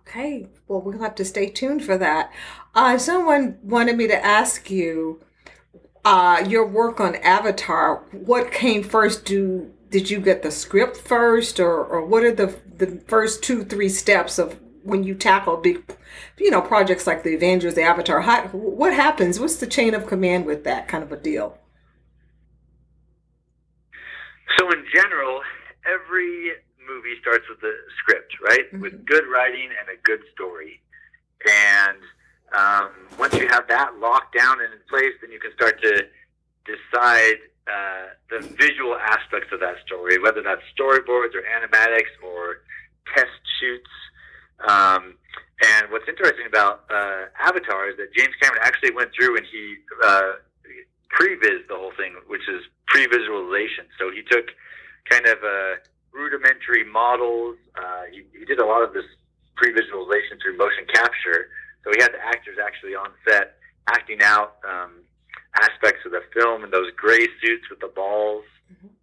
Okay, 0.00 0.48
well, 0.68 0.80
we'll 0.80 0.98
have 1.00 1.14
to 1.16 1.24
stay 1.24 1.48
tuned 1.48 1.84
for 1.84 1.96
that. 1.98 2.32
Uh, 2.74 2.98
someone 2.98 3.58
wanted 3.62 3.96
me 3.96 4.06
to 4.08 4.24
ask 4.24 4.70
you 4.70 5.22
uh, 6.04 6.44
your 6.46 6.66
work 6.66 7.00
on 7.00 7.16
Avatar. 7.16 8.04
What 8.12 8.50
came 8.52 8.82
first? 8.82 9.24
Do 9.24 9.72
did 9.90 10.10
you 10.10 10.20
get 10.20 10.42
the 10.42 10.50
script 10.50 10.96
first, 10.96 11.60
or, 11.60 11.84
or 11.84 12.04
what 12.04 12.24
are 12.24 12.34
the 12.34 12.58
the 12.76 13.02
first 13.06 13.42
two 13.42 13.64
three 13.64 13.88
steps 13.88 14.38
of 14.38 14.58
when 14.84 15.04
you 15.04 15.14
tackle 15.14 15.56
big, 15.56 15.96
you 16.38 16.50
know, 16.50 16.60
projects 16.60 17.06
like 17.06 17.22
the 17.22 17.34
Avengers, 17.34 17.74
the 17.74 17.82
Avatar? 17.82 18.20
How, 18.20 18.48
what 18.48 18.92
happens? 18.94 19.38
What's 19.38 19.56
the 19.56 19.66
chain 19.66 19.94
of 19.94 20.06
command 20.06 20.46
with 20.46 20.64
that 20.64 20.88
kind 20.88 21.02
of 21.02 21.12
a 21.12 21.16
deal? 21.16 21.58
So, 24.58 24.70
in 24.70 24.84
general, 24.94 25.40
every 25.86 26.52
movie 26.86 27.14
starts 27.20 27.44
with 27.48 27.62
a 27.62 27.74
script, 27.98 28.34
right? 28.44 28.80
With 28.80 29.06
good 29.06 29.24
writing 29.32 29.68
and 29.78 29.88
a 29.88 30.00
good 30.02 30.20
story. 30.34 30.80
And 31.46 31.98
um, 32.56 32.90
once 33.18 33.34
you 33.34 33.48
have 33.48 33.66
that 33.68 33.98
locked 33.98 34.36
down 34.36 34.60
and 34.60 34.72
in 34.72 34.80
place, 34.88 35.14
then 35.20 35.32
you 35.32 35.40
can 35.40 35.52
start 35.54 35.80
to 35.82 36.06
decide 36.66 37.38
uh, 37.66 38.06
the 38.30 38.40
visual 38.58 38.96
aspects 38.96 39.48
of 39.52 39.60
that 39.60 39.76
story, 39.86 40.18
whether 40.18 40.42
that's 40.42 40.62
storyboards 40.78 41.34
or 41.34 41.42
animatics 41.42 42.12
or 42.22 42.62
test 43.14 43.30
shoots. 43.60 43.90
Um, 44.68 45.14
and 45.62 45.90
what's 45.90 46.08
interesting 46.08 46.46
about 46.46 46.84
uh, 46.90 47.30
Avatar 47.38 47.88
is 47.88 47.96
that 47.96 48.12
James 48.14 48.34
Cameron 48.40 48.62
actually 48.64 48.92
went 48.92 49.10
through 49.14 49.36
and 49.36 49.46
he 49.46 49.76
uh, 50.04 50.32
previs 51.10 51.66
the 51.68 51.76
whole 51.76 51.92
thing, 51.96 52.14
which 52.26 52.48
is 52.48 52.62
pre-visualization. 52.88 53.86
So 53.98 54.10
he 54.10 54.22
took 54.22 54.50
kind 55.08 55.26
of 55.26 55.38
uh, 55.42 55.78
rudimentary 56.12 56.84
models. 56.84 57.56
Uh, 57.76 58.10
he, 58.10 58.24
he 58.36 58.44
did 58.44 58.58
a 58.58 58.66
lot 58.66 58.82
of 58.82 58.92
this 58.92 59.06
pre-visualization 59.56 60.38
through 60.42 60.56
motion 60.56 60.84
capture. 60.92 61.48
So 61.84 61.90
he 61.94 62.02
had 62.02 62.12
the 62.12 62.22
actors 62.22 62.58
actually 62.62 62.94
on 62.94 63.10
set 63.26 63.58
acting 63.88 64.22
out 64.22 64.56
um, 64.68 65.02
aspects 65.60 66.06
of 66.06 66.12
the 66.12 66.22
film 66.34 66.64
in 66.64 66.70
those 66.70 66.90
gray 66.96 67.26
suits 67.42 67.68
with 67.70 67.80
the 67.80 67.90
balls 67.94 68.44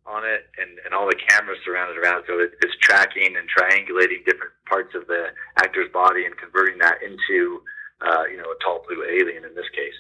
on 0.06 0.26
it, 0.26 0.50
and, 0.58 0.80
and 0.86 0.94
all 0.94 1.06
the 1.06 1.16
cameras 1.30 1.60
surrounded 1.64 1.98
around. 1.98 2.24
So 2.28 2.40
it, 2.40 2.54
it's 2.62 2.76
tracking 2.82 3.36
and 3.38 3.46
triangulating 3.50 4.26
different 4.26 4.54
parts 4.66 4.96
of 4.96 5.08
the 5.08 5.28
actor's 5.58 5.92
body 5.94 6.26
and 6.26 6.36
converting 6.38 6.78
that 6.80 6.98
into, 7.04 7.62
uh, 8.02 8.26
you 8.30 8.38
know, 8.38 8.50
a 8.50 8.58
tall 8.64 8.82
blue 8.88 9.04
alien 9.06 9.46
in 9.46 9.54
this 9.56 9.70
case. 9.76 9.98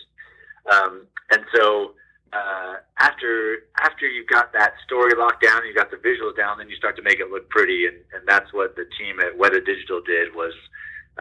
Um, 0.71 1.05
and 1.31 1.41
so 1.53 1.93
uh, 2.33 2.77
after 2.99 3.65
after 3.81 4.07
you've 4.07 4.27
got 4.27 4.53
that 4.53 4.73
story 4.85 5.13
locked 5.17 5.43
down, 5.43 5.65
you've 5.65 5.75
got 5.75 5.89
the 5.91 5.97
visuals 5.97 6.35
down, 6.37 6.57
then 6.57 6.69
you 6.69 6.75
start 6.75 6.95
to 6.97 7.01
make 7.01 7.19
it 7.19 7.29
look 7.29 7.49
pretty, 7.49 7.85
and, 7.85 7.97
and 8.13 8.27
that's 8.27 8.51
what 8.53 8.75
the 8.75 8.85
team 8.97 9.19
at 9.19 9.37
Weta 9.37 9.63
Digital 9.65 10.01
did. 10.05 10.33
Was 10.35 10.53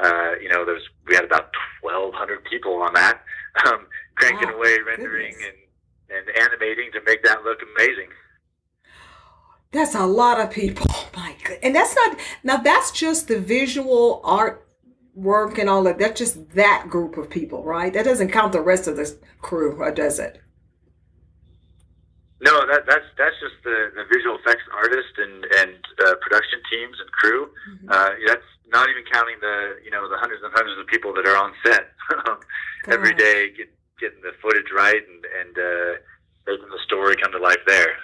uh, 0.02 0.32
you 0.40 0.48
know, 0.48 0.64
there's 0.64 0.82
we 1.06 1.14
had 1.14 1.24
about 1.24 1.50
1,200 1.80 2.44
people 2.44 2.82
on 2.82 2.92
that, 2.94 3.20
um, 3.66 3.86
cranking 4.16 4.48
Wow, 4.48 4.56
away, 4.56 4.78
rendering 4.86 5.32
goodness. 5.32 5.54
and 6.10 6.28
and 6.28 6.38
animating 6.40 6.90
to 6.92 7.00
make 7.06 7.22
that 7.24 7.42
look 7.44 7.58
amazing. 7.76 8.08
That's 9.72 9.94
a 9.94 10.06
lot 10.06 10.40
of 10.40 10.50
people. 10.50 10.86
My 11.16 11.34
God. 11.44 11.58
And 11.62 11.74
that's 11.74 11.94
not, 11.94 12.18
now 12.42 12.56
that's 12.58 12.90
just 12.90 13.28
the 13.28 13.38
visual 13.38 14.20
art 14.24 14.66
work 15.14 15.58
and 15.58 15.68
all 15.68 15.82
that. 15.84 15.98
That's 15.98 16.18
just 16.18 16.50
that 16.50 16.86
group 16.88 17.16
of 17.16 17.28
people, 17.28 17.64
right? 17.64 17.92
That 17.92 18.04
doesn't 18.04 18.30
count 18.30 18.52
the 18.52 18.60
rest 18.60 18.86
of 18.86 18.96
the 18.96 19.16
crew, 19.40 19.76
or 19.76 19.90
does 19.90 20.18
it? 20.18 20.40
No, 22.40 22.54
that 22.70 22.86
that's 22.86 23.04
that's 23.18 23.34
just 23.42 23.58
the, 23.64 23.90
the 23.96 24.04
visual 24.14 24.38
effects 24.38 24.62
artist 24.72 25.10
and 25.18 25.44
and 25.58 25.74
uh, 26.06 26.14
production 26.22 26.62
teams 26.70 26.94
and 27.00 27.10
crew. 27.10 27.50
Uh, 27.88 28.10
that's 28.28 28.46
not 28.70 28.88
even 28.88 29.02
counting 29.10 29.34
the 29.40 29.82
you 29.84 29.90
know 29.90 30.08
the 30.08 30.16
hundreds 30.18 30.42
and 30.44 30.52
hundreds 30.54 30.78
of 30.78 30.86
people 30.86 31.12
that 31.14 31.26
are 31.26 31.36
on 31.36 31.52
set 31.66 31.90
every 32.86 33.12
day, 33.14 33.50
get, 33.56 33.66
getting 33.98 34.22
the 34.22 34.30
footage 34.40 34.70
right 34.70 35.02
and 35.02 35.24
and 35.42 35.58
uh, 35.58 35.98
making 36.46 36.70
the 36.70 36.78
story 36.86 37.16
come 37.16 37.32
to 37.32 37.38
life 37.38 37.58
there. 37.66 37.96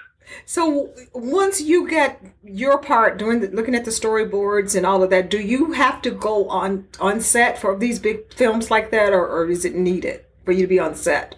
So 0.44 0.92
once 1.12 1.60
you 1.60 1.88
get 1.88 2.22
your 2.42 2.78
part 2.78 3.18
doing 3.18 3.40
the, 3.40 3.48
looking 3.48 3.74
at 3.74 3.84
the 3.84 3.90
storyboards 3.90 4.76
and 4.76 4.86
all 4.86 5.02
of 5.02 5.10
that, 5.10 5.30
do 5.30 5.40
you 5.40 5.72
have 5.72 6.02
to 6.02 6.10
go 6.10 6.48
on 6.48 6.86
on 7.00 7.20
set 7.20 7.58
for 7.58 7.76
these 7.78 7.98
big 7.98 8.32
films 8.32 8.70
like 8.70 8.90
that, 8.90 9.12
or, 9.12 9.26
or 9.26 9.50
is 9.50 9.64
it 9.64 9.74
needed 9.74 10.24
for 10.44 10.52
you 10.52 10.62
to 10.62 10.68
be 10.68 10.78
on 10.78 10.94
set? 10.94 11.36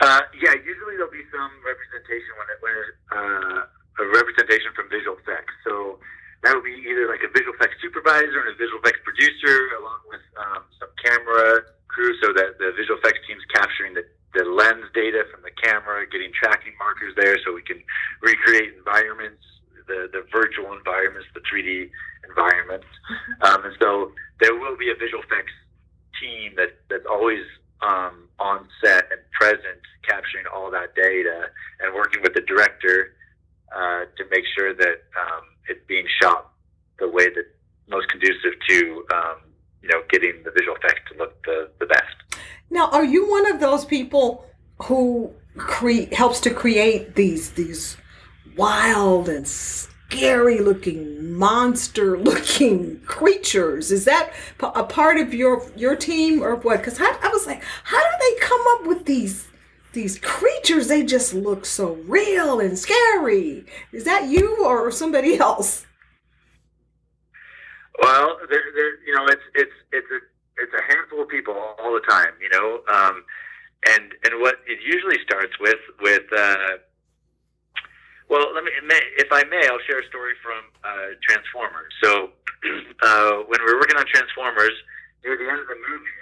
Uh, 0.00 0.20
yeah, 0.40 0.54
usually 0.54 0.94
there'll 0.94 1.10
be 1.10 1.26
some 1.34 1.50
representation 1.66 2.30
when 2.38 2.46
it, 2.54 2.58
when 2.62 2.74
uh, 3.10 3.66
a 3.98 4.04
representation 4.14 4.70
from 4.74 4.86
visual 4.88 5.18
effects. 5.18 5.50
So 5.66 5.98
that 6.46 6.54
would 6.54 6.62
be 6.62 6.78
either 6.86 7.10
like 7.10 7.26
a 7.26 7.30
visual 7.34 7.54
effects 7.58 7.82
supervisor 7.82 8.38
and 8.46 8.54
a 8.54 8.56
visual 8.56 8.78
effects 8.78 9.02
producer, 9.02 9.74
along 9.82 10.00
with 10.06 10.22
um, 10.38 10.62
some 10.78 10.92
camera 11.02 11.66
crew, 11.90 12.14
so 12.22 12.30
that 12.30 12.62
the 12.62 12.70
visual 12.78 12.98
effects 13.02 13.18
team's 13.26 13.42
capturing 13.50 13.94
the, 13.98 14.06
the 14.38 14.46
lens 14.46 14.86
data 14.94 15.26
from 15.34 15.42
the 15.42 15.50
camera, 15.58 16.06
getting 16.06 16.30
tracking 16.30 16.78
markers 16.78 17.10
there, 17.18 17.34
so 17.42 17.50
we 17.50 17.62
can 17.66 17.82
recreate 18.22 18.78
environments, 18.78 19.42
the 19.90 20.06
the 20.14 20.22
virtual 20.30 20.70
environments, 20.78 21.26
the 21.34 21.42
3D 21.42 21.90
environments, 22.28 22.86
um, 23.42 23.66
and 23.66 23.74
so 23.82 24.12
there 24.38 24.54
will 24.54 24.76
be 24.78 24.94
a 24.94 24.94
visual 24.94 25.22
effects 25.26 25.54
team 26.22 26.54
that 26.54 26.78
that's 26.86 27.06
always 27.10 27.42
um, 27.82 28.28
on 28.38 28.68
set 28.82 29.10
and 29.10 29.20
present, 29.32 29.82
capturing 30.06 30.46
all 30.54 30.70
that 30.70 30.94
data 30.94 31.50
and 31.80 31.94
working 31.94 32.22
with 32.22 32.34
the 32.34 32.42
director 32.42 33.14
uh, 33.74 34.04
to 34.16 34.24
make 34.30 34.44
sure 34.56 34.74
that 34.74 35.04
um, 35.20 35.42
it's 35.68 35.84
being 35.86 36.06
shot 36.20 36.52
the 36.98 37.08
way 37.08 37.28
that 37.28 37.44
most 37.88 38.08
conducive 38.08 38.52
to 38.68 39.04
um, 39.14 39.36
you 39.82 39.88
know 39.88 40.02
getting 40.10 40.42
the 40.44 40.50
visual 40.50 40.76
effects 40.76 41.00
to 41.10 41.18
look 41.18 41.42
the, 41.44 41.70
the 41.78 41.86
best. 41.86 42.40
Now, 42.70 42.90
are 42.90 43.04
you 43.04 43.28
one 43.30 43.50
of 43.50 43.60
those 43.60 43.84
people 43.84 44.44
who 44.82 45.32
cre- 45.56 46.12
helps 46.38 46.40
to 46.40 46.54
create 46.54 47.14
these 47.14 47.50
these 47.52 47.96
wild 48.56 49.28
and 49.28 49.46
scary 49.46 50.60
looking 50.60 51.32
monster 51.32 52.18
looking 52.18 53.00
creatures? 53.06 53.90
Is 53.90 54.04
that 54.04 54.32
a 54.60 54.84
part 54.84 55.18
of 55.18 55.34
your 55.34 55.70
your 55.76 55.96
team 55.96 56.42
or 56.42 56.56
what? 56.56 56.78
Because 56.78 57.00
I, 57.00 57.28
was 57.32 57.46
like, 57.46 57.62
how 57.84 57.98
do 57.98 58.16
they 58.20 58.40
come 58.40 58.64
up 58.70 58.86
with 58.86 59.04
these 59.06 59.48
these 59.92 60.18
creatures? 60.18 60.88
They 60.88 61.02
just 61.04 61.34
look 61.34 61.66
so 61.66 61.94
real 62.06 62.60
and 62.60 62.78
scary. 62.78 63.64
Is 63.92 64.04
that 64.04 64.28
you 64.28 64.64
or 64.64 64.90
somebody 64.90 65.38
else? 65.48 65.86
Well, 68.00 68.38
there, 68.48 68.62
there, 68.74 69.04
you 69.04 69.14
know, 69.14 69.26
it's 69.26 69.42
it's 69.54 69.76
it's 69.92 70.10
a 70.10 70.20
it's 70.62 70.72
a 70.74 70.82
handful 70.92 71.22
of 71.22 71.28
people 71.28 71.54
all 71.54 71.92
the 71.92 72.06
time, 72.08 72.32
you 72.40 72.48
know, 72.50 72.80
um, 72.92 73.24
and 73.86 74.12
and 74.24 74.40
what 74.40 74.56
it 74.66 74.78
usually 74.82 75.18
starts 75.22 75.52
with 75.60 75.80
with. 76.00 76.26
Uh, 76.32 76.82
well, 78.28 78.52
let 78.52 78.62
me, 78.62 78.70
if 79.16 79.32
I 79.32 79.42
may, 79.44 79.66
I'll 79.68 79.80
share 79.88 80.00
a 80.00 80.08
story 80.08 80.34
from 80.44 80.60
uh, 80.84 81.16
Transformers. 81.24 81.92
So, 82.04 82.28
uh, 83.02 83.32
when 83.48 83.58
we 83.64 83.72
were 83.72 83.80
working 83.80 83.96
on 83.96 84.04
Transformers, 84.04 84.76
near 85.24 85.38
the 85.38 85.48
end 85.48 85.60
of 85.60 85.66
the 85.66 85.80
movie, 85.80 86.20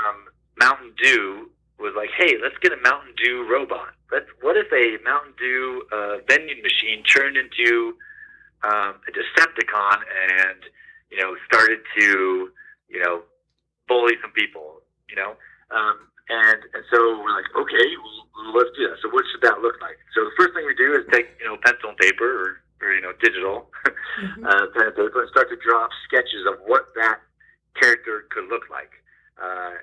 um, 0.00 0.32
Mountain 0.58 0.92
Dew 0.96 1.50
was 1.78 1.92
like, 1.94 2.08
"Hey, 2.16 2.36
let's 2.40 2.56
get 2.62 2.72
a 2.72 2.80
Mountain 2.80 3.12
Dew 3.22 3.46
robot. 3.50 3.92
Let's. 4.10 4.26
What 4.40 4.56
if 4.56 4.72
a 4.72 5.02
Mountain 5.04 5.34
Dew 5.38 5.84
uh, 5.92 6.16
vending 6.28 6.62
machine 6.62 7.04
turned 7.04 7.36
into 7.36 7.96
um, 8.64 8.96
a 9.04 9.10
Decepticon 9.12 10.00
and 10.40 10.60
you 11.10 11.20
know 11.20 11.36
started 11.44 11.80
to 11.98 12.48
you 12.88 13.00
know 13.02 13.22
bully 13.88 14.14
some 14.22 14.32
people, 14.32 14.80
you 15.10 15.16
know?" 15.16 15.36
Um, 15.70 16.08
and 16.28 16.60
and 16.74 16.84
so 16.90 16.98
we're 17.22 17.34
like, 17.34 17.50
okay, 17.54 17.86
well, 18.02 18.56
let's 18.56 18.70
do 18.76 18.88
that. 18.88 18.98
So 19.02 19.08
what 19.10 19.24
should 19.30 19.42
that 19.42 19.62
look 19.62 19.78
like? 19.80 19.98
So 20.14 20.24
the 20.24 20.34
first 20.38 20.54
thing 20.54 20.66
we 20.66 20.74
do 20.74 20.94
is 20.94 21.06
take 21.12 21.38
you 21.38 21.46
know 21.46 21.56
pencil 21.62 21.90
and 21.90 21.98
paper 21.98 22.26
or, 22.26 22.48
or 22.82 22.92
you 22.92 23.02
know 23.02 23.12
digital 23.22 23.70
uh, 23.86 24.66
pen 24.74 24.90
and 24.90 24.96
paper 24.96 25.22
and 25.22 25.30
start 25.30 25.48
to 25.50 25.58
draw 25.62 25.84
up 25.84 25.94
sketches 26.06 26.42
of 26.50 26.58
what 26.66 26.90
that 26.96 27.20
character 27.78 28.26
could 28.30 28.48
look 28.48 28.66
like. 28.70 28.90
Uh, 29.38 29.78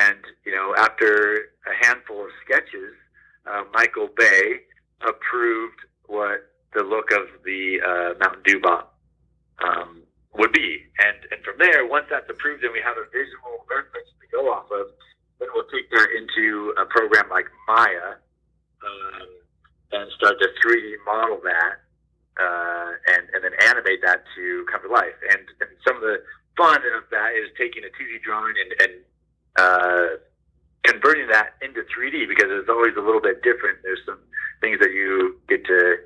and 0.00 0.20
you 0.44 0.52
know 0.52 0.74
after 0.78 1.52
a 1.68 1.74
handful 1.84 2.24
of 2.24 2.30
sketches, 2.44 2.96
uh, 3.46 3.64
Michael 3.74 4.08
Bay 4.16 4.64
approved 5.02 5.80
what 6.06 6.48
the 6.74 6.82
look 6.82 7.10
of 7.12 7.28
the 7.44 7.80
uh, 7.84 8.18
Mountain 8.18 8.42
Dew 8.44 8.60
bot 8.60 8.92
um, 9.60 10.02
would 10.34 10.52
be. 10.52 10.88
And 10.98 11.16
and 11.30 11.44
from 11.44 11.56
there, 11.58 11.86
once 11.86 12.06
that's 12.10 12.28
approved 12.28 12.64
and 12.64 12.72
we 12.72 12.80
have 12.80 12.96
a 12.96 13.06
visual 13.12 13.64
reference 13.68 14.08
to 14.20 14.26
go 14.32 14.48
off 14.52 14.70
of, 14.72 14.88
then 15.38 15.48
we'll 15.54 15.68
take 15.68 15.90
that 15.90 16.08
into 16.16 16.74
a 16.78 16.86
program 16.86 17.28
like 17.28 17.46
Maya 17.68 18.16
um, 18.86 19.28
and 19.92 20.06
start 20.16 20.38
to 20.40 20.48
3D 20.62 21.01
model 21.12 21.40
that 21.44 21.84
uh, 22.40 22.96
and, 23.12 23.28
and 23.36 23.44
then 23.44 23.52
animate 23.68 24.00
that 24.00 24.24
to 24.34 24.64
come 24.70 24.80
to 24.80 24.88
life. 24.88 25.16
And, 25.28 25.44
and 25.60 25.70
some 25.84 25.96
of 25.96 26.02
the 26.02 26.24
fun 26.56 26.80
of 26.96 27.04
that 27.12 27.36
is 27.36 27.52
taking 27.58 27.84
a 27.84 27.92
2D 27.92 28.24
drawing 28.24 28.54
and, 28.56 28.70
and 28.80 28.94
uh, 29.60 30.06
converting 30.84 31.28
that 31.28 31.60
into 31.60 31.84
3D 31.92 32.28
because 32.28 32.48
it's 32.48 32.68
always 32.68 32.96
a 32.96 33.04
little 33.04 33.20
bit 33.20 33.42
different. 33.42 33.78
There's 33.82 34.00
some 34.06 34.20
things 34.60 34.80
that 34.80 34.92
you 34.92 35.36
get 35.48 35.64
to, 35.66 35.96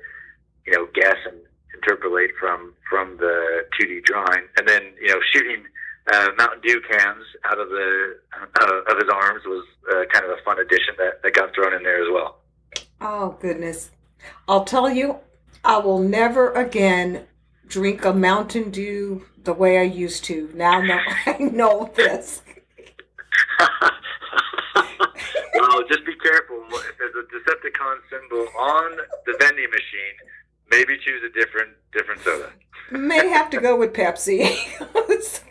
you 0.65 0.73
know, 0.73 0.87
guess 0.93 1.15
and 1.25 1.39
interpolate 1.73 2.31
from 2.39 2.73
from 2.89 3.17
the 3.17 3.65
2D 3.79 4.03
drawing, 4.03 4.47
and 4.57 4.67
then 4.67 4.81
you 4.99 5.09
know 5.09 5.19
shooting 5.31 5.63
uh, 6.11 6.29
Mountain 6.37 6.61
Dew 6.61 6.81
cans 6.89 7.23
out 7.45 7.59
of 7.59 7.69
the 7.69 8.17
uh, 8.33 8.91
of 8.91 8.97
his 8.97 9.09
arms 9.13 9.43
was 9.45 9.65
uh, 9.91 10.05
kind 10.11 10.25
of 10.25 10.31
a 10.31 10.41
fun 10.43 10.59
addition 10.59 10.95
that, 10.97 11.21
that 11.21 11.33
got 11.33 11.53
thrown 11.53 11.73
in 11.73 11.83
there 11.83 12.01
as 12.01 12.09
well. 12.11 12.39
Oh 13.01 13.37
goodness. 13.39 13.91
I'll 14.47 14.63
tell 14.63 14.89
you, 14.89 15.17
I 15.63 15.77
will 15.77 15.99
never 15.99 16.53
again 16.53 17.25
drink 17.67 18.05
a 18.05 18.13
Mountain 18.13 18.71
Dew 18.71 19.25
the 19.43 19.53
way 19.53 19.77
I 19.79 19.83
used 19.83 20.23
to. 20.25 20.49
Now 20.53 20.79
no, 20.81 20.99
I 21.25 21.37
know 21.39 21.91
this. 21.95 22.41
well, 25.55 25.83
just 25.89 26.05
be 26.05 26.15
careful. 26.15 26.63
If 26.71 26.97
there's 26.97 27.15
a 27.15 27.23
Decepticon 27.33 27.97
symbol 28.09 28.47
on 28.57 28.97
the 29.25 29.35
vending 29.39 29.69
machine, 29.69 30.15
maybe 30.71 30.97
choose 30.97 31.21
a 31.23 31.29
different 31.37 31.71
different 31.91 32.21
soda. 32.21 32.51
May 32.91 33.27
have 33.27 33.49
to 33.49 33.59
go 33.59 33.75
with 33.75 33.91
Pepsi. 33.91 34.55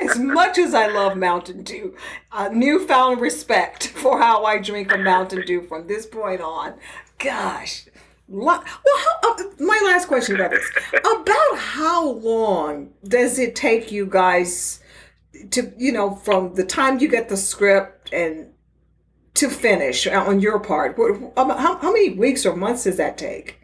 as 0.00 0.18
much 0.18 0.58
as 0.58 0.74
I 0.74 0.86
love 0.86 1.16
Mountain 1.16 1.62
Dew, 1.62 1.96
a 2.32 2.52
newfound 2.52 3.20
respect 3.20 3.88
for 3.88 4.18
how 4.18 4.44
I 4.44 4.58
drink 4.58 4.92
a 4.92 4.98
Mountain 4.98 5.46
Dew 5.46 5.62
from 5.62 5.86
this 5.86 6.06
point 6.06 6.40
on. 6.40 6.74
Gosh. 7.18 7.86
Well, 8.28 8.64
how, 8.64 9.32
uh, 9.32 9.42
my 9.58 9.80
last 9.84 10.08
question 10.08 10.36
about 10.36 10.52
this. 10.52 10.64
About 10.92 11.58
how 11.58 12.08
long 12.10 12.92
does 13.04 13.38
it 13.38 13.54
take 13.54 13.92
you 13.92 14.06
guys 14.06 14.80
to, 15.50 15.72
you 15.76 15.92
know, 15.92 16.14
from 16.14 16.54
the 16.54 16.64
time 16.64 16.98
you 16.98 17.08
get 17.08 17.28
the 17.28 17.36
script 17.36 18.12
and 18.12 18.48
to 19.34 19.50
finish 19.50 20.06
on 20.06 20.40
your 20.40 20.58
part? 20.58 20.96
How, 21.36 21.78
how 21.78 21.92
many 21.92 22.10
weeks 22.10 22.46
or 22.46 22.56
months 22.56 22.84
does 22.84 22.96
that 22.96 23.18
take 23.18 23.60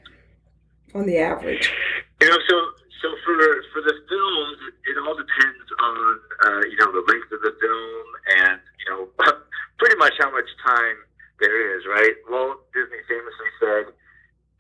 on 0.95 1.07
the 1.07 1.19
average? 1.19 1.73
You 2.21 2.29
know, 2.29 2.39
so 2.49 2.61
so 3.01 3.15
for 3.23 3.35
for 3.73 3.83
the 3.83 3.95
films, 4.11 4.59
it 4.91 4.97
all 4.99 5.15
depends 5.15 5.67
on 5.79 5.97
uh, 6.45 6.63
you 6.67 6.77
know 6.83 6.91
the 6.91 7.05
length 7.07 7.31
of 7.31 7.41
the 7.43 7.55
film 7.61 8.07
and 8.43 8.61
you 8.83 8.87
know 8.91 9.01
pretty 9.79 9.97
much 9.97 10.15
how 10.19 10.31
much 10.31 10.49
time 10.67 10.99
there 11.39 11.79
is, 11.79 11.87
right? 11.87 12.15
Walt 12.29 12.59
Disney 12.75 12.99
famously 13.07 13.51
said, 13.63 13.85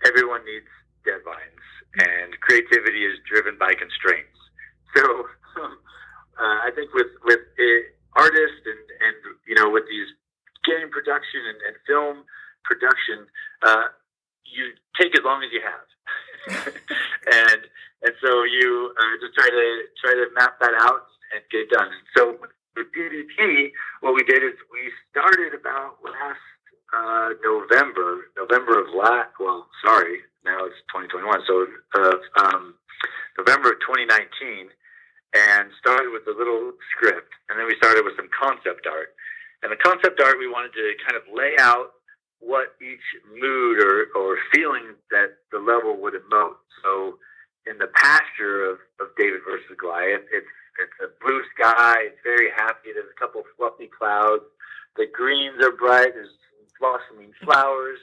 "Everyone 0.07 0.45
needs 0.47 0.71
deadlines, 1.03 1.65
and 1.99 2.39
creativity 2.41 3.07
is 3.07 3.19
driven 3.27 3.59
by 3.59 3.75
constraints." 3.75 4.39
So 4.95 5.03
uh, 6.39 6.59
I 6.63 6.71
think 6.75 6.95
with 6.95 7.11
with 7.25 7.43
artists 8.15 8.63
and 8.67 8.85
and 9.03 9.17
you 9.47 9.59
know 9.59 9.71
with 9.71 9.85
these 9.91 10.15
game 10.63 10.91
production 10.91 11.43
and, 11.43 11.59
and 11.67 11.75
film 11.87 12.23
production, 12.63 13.27
uh, 13.67 13.91
you 14.47 14.79
take 14.95 15.17
as 15.19 15.25
long 15.25 15.43
as 15.43 15.51
you 15.51 15.63
have. 15.67 15.87
and 17.27 17.67
and 18.03 18.15
so 18.23 18.45
you 18.45 18.95
uh, 18.95 19.15
just 19.21 19.35
try 19.35 19.49
to 19.49 19.67
try 20.05 20.13
to 20.15 20.27
map 20.35 20.59
that 20.61 20.75
out 20.79 21.07
and 21.35 21.43
get 21.51 21.67
it 21.67 21.71
done. 21.71 21.91
So 22.17 22.39
with 22.77 22.87
DVG, 22.95 23.71
what 24.01 24.15
we 24.15 24.23
did 24.25 24.43
is 24.43 24.55
we 24.71 24.91
started 25.11 25.55
about 25.55 25.99
last 26.05 26.47
uh, 26.95 27.29
November, 27.43 28.31
November 28.37 28.81
of 28.81 28.95
last. 28.95 29.35
Well, 29.41 29.67
sorry, 29.85 30.21
now 30.45 30.65
it's 30.65 30.79
2021. 30.95 31.43
So 31.47 31.67
uh, 31.99 32.17
um, 32.45 32.75
November 33.37 33.73
of 33.75 33.81
2019, 33.83 34.71
and 35.35 35.69
started 35.79 36.11
with 36.15 36.25
a 36.27 36.37
little 36.39 36.73
script, 36.95 37.35
and 37.51 37.59
then 37.59 37.67
we 37.67 37.77
started 37.77 38.05
with 38.05 38.17
some 38.17 38.31
concept 38.33 38.87
art. 38.87 39.13
And 39.63 39.73
the 39.73 39.77
concept 39.77 40.21
art, 40.23 40.39
we 40.39 40.49
wanted 40.49 40.73
to 40.73 40.95
kind 41.03 41.19
of 41.19 41.27
lay 41.35 41.59
out 41.59 41.99
what 42.41 42.79
each 42.81 43.03
mood 43.35 43.83
or, 43.83 44.07
or 44.15 44.39
feeling 44.55 44.95
that 45.11 45.43
the 45.51 45.59
level 45.59 46.01
would 46.01 46.15
emote. 46.15 46.63
So 46.83 47.19
in 47.69 47.79
the 47.79 47.89
pasture 47.95 48.65
of, 48.65 48.79
of 49.01 49.09
David 49.17 49.41
versus 49.47 49.77
Goliath. 49.79 50.25
It's 50.33 50.47
it's 50.79 50.99
a 51.03 51.11
blue 51.21 51.43
sky. 51.59 52.07
It's 52.07 52.23
very 52.23 52.51
happy. 52.55 52.95
There's 52.95 53.11
a 53.11 53.19
couple 53.19 53.41
of 53.41 53.47
fluffy 53.57 53.91
clouds. 53.91 54.47
The 54.97 55.07
greens 55.13 55.63
are 55.63 55.73
bright. 55.73 56.15
There's 56.15 56.31
blossoming 56.81 57.33
flowers, 57.43 57.99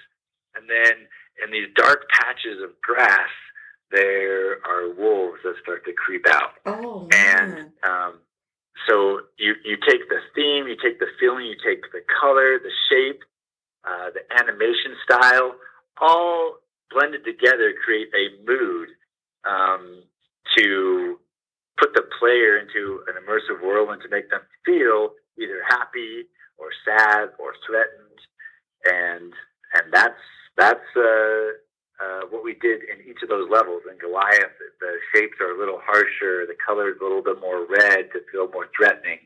and 0.55 0.69
then 0.69 1.07
in 1.43 1.51
these 1.51 1.71
dark 1.75 2.07
patches 2.11 2.61
of 2.61 2.79
grass, 2.81 3.31
there 3.91 4.59
are 4.67 4.93
wolves 4.93 5.39
that 5.43 5.55
start 5.63 5.85
to 5.85 5.93
creep 5.93 6.25
out. 6.27 6.59
Oh, 6.65 7.07
And 7.13 7.71
um, 7.87 8.19
so 8.87 9.21
you 9.37 9.55
you 9.63 9.77
take 9.87 10.07
the 10.09 10.19
theme, 10.35 10.67
you 10.67 10.75
take 10.75 10.99
the 10.99 11.07
feeling, 11.19 11.45
you 11.45 11.55
take 11.63 11.81
the 11.91 12.03
color, 12.19 12.59
the 12.59 12.75
shape, 12.89 13.23
uh, 13.87 14.11
the 14.11 14.23
animation 14.37 14.95
style, 15.03 15.55
all 16.01 16.57
blended 16.91 17.23
together 17.23 17.73
create 17.83 18.09
a 18.13 18.35
mood 18.45 18.89
um, 19.45 20.03
to 20.57 21.19
put 21.77 21.93
the 21.93 22.03
player 22.19 22.57
into 22.57 23.03
an 23.07 23.15
immersive 23.21 23.61
world 23.63 23.89
and 23.89 24.01
to 24.01 24.09
make 24.09 24.29
them 24.29 24.41
feel 24.65 25.11
either 25.39 25.61
happy 25.67 26.25
or 26.57 26.69
sad 26.85 27.29
or 27.39 27.53
threatened, 27.67 28.19
and 28.85 29.33
and 29.73 29.91
that's 29.91 30.21
that's 30.57 30.89
uh, 30.95 31.59
uh, 31.99 32.21
what 32.29 32.43
we 32.43 32.53
did 32.53 32.81
in 32.83 33.01
each 33.09 33.21
of 33.23 33.29
those 33.29 33.49
levels. 33.49 33.81
In 33.91 33.97
Goliath, 33.97 34.55
the 34.79 34.93
shapes 35.13 35.35
are 35.41 35.51
a 35.51 35.59
little 35.59 35.79
harsher, 35.83 36.45
the 36.47 36.55
colors 36.65 36.97
a 36.99 37.03
little 37.03 37.23
bit 37.23 37.39
more 37.41 37.65
red 37.67 38.11
to 38.13 38.19
feel 38.31 38.49
more 38.51 38.67
threatening, 38.75 39.19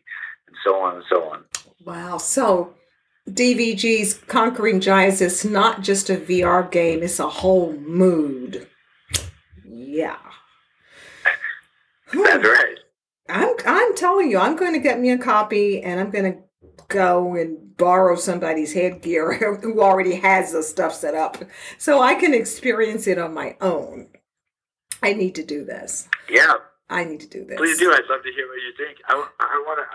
and 0.47 0.55
so 0.65 0.75
on 0.75 0.95
and 0.95 1.05
so 1.09 1.23
on. 1.23 1.43
Wow. 1.85 2.17
So 2.17 2.73
DVG's 3.29 4.15
Conquering 4.27 4.79
Giants 4.79 5.21
is 5.21 5.45
not 5.45 5.81
just 5.81 6.09
a 6.09 6.17
VR 6.17 6.69
game, 6.69 7.03
it's 7.03 7.19
a 7.19 7.29
whole 7.29 7.73
mood. 7.73 8.67
Yeah. 9.87 10.17
That's 12.13 12.43
right. 12.43 12.77
I'm 13.29 13.55
I'm 13.65 13.95
telling 13.95 14.29
you, 14.29 14.39
I'm 14.39 14.55
going 14.55 14.73
to 14.73 14.79
get 14.79 14.99
me 14.99 15.11
a 15.11 15.17
copy 15.17 15.81
and 15.81 15.99
I'm 15.99 16.09
going 16.09 16.33
to 16.33 16.39
go 16.87 17.35
and 17.35 17.77
borrow 17.77 18.15
somebody's 18.15 18.73
headgear 18.73 19.33
who 19.61 19.81
already 19.81 20.15
has 20.15 20.51
the 20.51 20.63
stuff 20.63 20.93
set 20.93 21.13
up 21.15 21.37
so 21.77 22.01
I 22.01 22.15
can 22.15 22.33
experience 22.33 23.07
it 23.07 23.17
on 23.17 23.33
my 23.33 23.55
own. 23.61 24.07
I 25.01 25.13
need 25.13 25.35
to 25.35 25.45
do 25.45 25.63
this. 25.63 26.09
Yeah, 26.29 26.55
I 26.89 27.05
need 27.05 27.21
to 27.21 27.27
do 27.27 27.45
this. 27.45 27.57
please 27.57 27.77
do. 27.77 27.91
I'd 27.91 28.09
love 28.09 28.23
to 28.23 28.33
hear 28.33 28.47
what 28.47 28.55
you 28.55 28.73
think. 28.75 28.97
I 29.07 29.15
want 29.15 29.29
to. 29.39 29.45
I 29.45 29.63
want 29.65 29.79
to. 29.79 29.85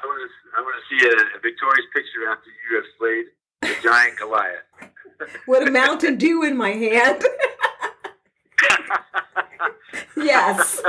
I 0.57 0.61
want 0.63 0.77
to 0.81 0.85
see 0.89 1.07
a, 1.07 1.37
a 1.37 1.41
victorious 1.41 1.87
picture 1.93 2.31
after 2.31 2.49
you 2.71 2.77
have 2.77 2.85
slayed 2.99 3.27
the 3.61 3.83
giant 3.83 4.19
Goliath. 4.19 4.65
With 5.49 5.69
a 5.69 5.71
Mountain 5.71 6.17
Dew 6.17 6.43
in 6.43 6.57
my 6.57 6.71
hand. 6.71 7.23
yes. 10.17 10.83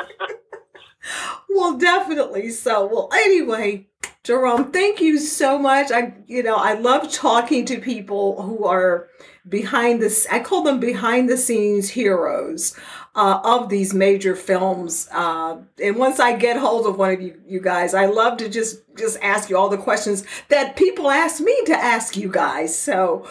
well, 1.50 1.78
definitely 1.78 2.50
so. 2.50 2.86
Well, 2.86 3.10
anyway, 3.14 3.88
Jarom, 4.26 4.74
thank 4.74 5.02
you 5.02 5.20
so 5.20 5.60
much. 5.60 5.92
I, 5.92 6.14
you 6.26 6.42
know, 6.42 6.56
I 6.56 6.74
love 6.74 7.12
talking 7.12 7.64
to 7.66 7.80
people 7.80 8.42
who 8.42 8.66
are 8.66 9.08
behind 9.48 10.02
this. 10.02 10.26
I 10.32 10.40
call 10.40 10.64
them 10.64 10.80
behind 10.80 11.30
the 11.30 11.38
scenes 11.38 11.90
heroes 11.90 12.76
uh, 13.14 13.40
of 13.44 13.70
these 13.70 13.94
major 13.94 14.36
films. 14.36 15.08
Uh, 15.12 15.60
and 15.80 15.96
once 15.98 16.20
I 16.20 16.36
get 16.36 16.58
hold 16.58 16.88
of 16.88 16.98
one 16.98 17.12
of 17.14 17.22
you, 17.22 17.40
you 17.48 17.60
guys, 17.60 17.94
I 17.94 18.08
love 18.08 18.38
to 18.40 18.50
just 18.50 18.82
just 18.98 19.20
ask 19.22 19.48
you 19.48 19.58
all 19.58 19.70
the 19.70 19.78
questions 19.78 20.26
that 20.50 20.76
people 20.76 21.12
ask 21.12 21.40
me 21.40 21.56
to 21.68 21.74
ask 21.76 22.18
you 22.18 22.30
guys. 22.30 22.78
So. 22.78 23.28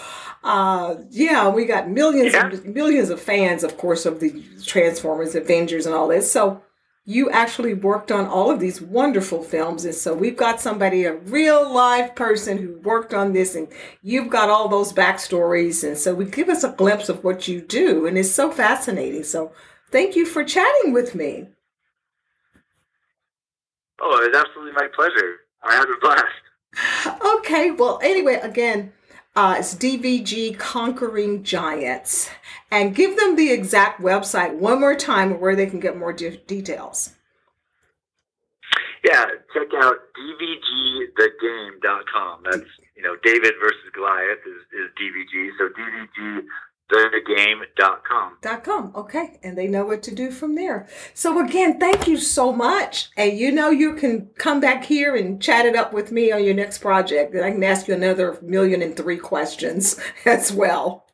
Uh, 0.46 0.96
yeah, 1.09 1.48
we 1.48 1.64
got 1.64 1.88
millions 1.88 2.35
Yeah. 2.35 2.50
and 2.50 2.74
millions 2.74 3.09
of 3.09 3.18
fans, 3.18 3.64
of 3.64 3.78
course, 3.78 4.04
of 4.04 4.20
the 4.20 4.44
Transformers, 4.62 5.35
Avengers, 5.35 5.87
and 5.87 5.94
all 5.94 6.07
this. 6.07 6.30
So, 6.30 6.61
you 7.07 7.29
actually 7.31 7.75
worked 7.75 8.11
on 8.11 8.27
all 8.27 8.51
of 8.51 8.61
these 8.61 8.81
wonderful 8.81 9.43
films 9.43 9.85
and 9.85 9.95
so 9.95 10.14
we've 10.14 10.37
got 10.37 10.61
somebody 10.61 11.05
a 11.05 11.14
real 11.14 11.71
live 11.71 12.14
person 12.14 12.57
who 12.57 12.79
worked 12.81 13.12
on 13.12 13.33
this 13.33 13.55
and 13.55 13.69
you've 14.03 14.31
got 14.31 14.49
all 14.49 14.69
those 14.69 14.93
backstories 14.93 15.87
and 15.87 15.99
so 15.99 16.14
we 16.14 16.25
give 16.25 16.49
us 16.49 16.64
a 16.64 16.71
glimpse 16.73 17.09
of 17.09 17.23
what 17.23 17.47
you 17.47 17.61
do 17.61 18.07
and 18.07 18.17
it's 18.17 18.31
so 18.31 18.51
fascinating 18.51 19.23
so 19.23 19.53
thank 19.90 20.17
you 20.17 20.25
for 20.25 20.43
chatting 20.43 20.93
with 20.93 21.14
me 21.14 21.47
oh, 24.01 24.21
it's 24.23 24.37
absolutely 24.37 24.73
my 24.73 24.88
pleasure. 24.95 25.37
I 25.62 25.75
had 25.75 25.88
a 25.88 26.01
blast. 26.01 27.35
okay 27.37 27.71
well 27.71 28.01
anyway 28.03 28.37
again 28.43 28.93
uh, 29.37 29.57
it's 29.59 29.75
dvg 29.75 30.59
conquering 30.59 31.42
giants 31.42 32.31
and 32.70 32.94
give 32.94 33.16
them 33.16 33.37
the 33.37 33.51
exact 33.51 34.01
website 34.01 34.55
one 34.55 34.81
more 34.81 34.94
time 34.94 35.40
where 35.40 35.57
they 35.57 35.66
can 35.66 35.81
get 35.81 35.97
more 35.97 36.12
de- 36.12 36.37
details 36.47 37.14
Yeah, 39.05 39.27
check 39.53 39.68
out 39.83 39.97
dvgthegame.com. 40.16 42.40
That's 42.44 42.64
you 42.97 43.03
know 43.03 43.16
David 43.23 43.53
versus 43.61 43.90
Goliath 43.94 44.38
is, 44.47 44.62
is 44.73 44.88
DVG. 44.97 45.51
So 45.59 45.68
dvgthegame.com. 46.92 48.38
dot 48.42 48.64
com. 48.64 48.92
Okay, 48.94 49.38
and 49.42 49.57
they 49.57 49.66
know 49.66 49.85
what 49.85 50.03
to 50.03 50.14
do 50.14 50.31
from 50.31 50.55
there. 50.55 50.87
So 51.14 51.44
again, 51.44 51.81
thank 51.81 52.07
you 52.07 52.16
so 52.16 52.53
much. 52.53 53.11
And 53.16 53.38
you 53.38 53.53
know 53.53 53.70
you 53.70 53.94
can 53.94 54.29
come 54.37 54.61
back 54.61 54.85
here 54.85 55.16
and 55.16 55.40
chat 55.40 55.66
it 55.66 55.77
up 55.77 55.92
with 55.92 56.12
me 56.12 56.31
on 56.31 56.44
your 56.44 56.55
next 56.55 56.79
project. 56.79 57.35
And 57.35 57.44
I 57.44 57.51
can 57.51 57.64
ask 57.64 57.88
you 57.88 57.94
another 57.94 58.38
million 58.42 58.83
and 58.83 58.97
three 58.97 59.16
questions 59.18 59.99
as 60.27 60.53
well. 60.53 61.07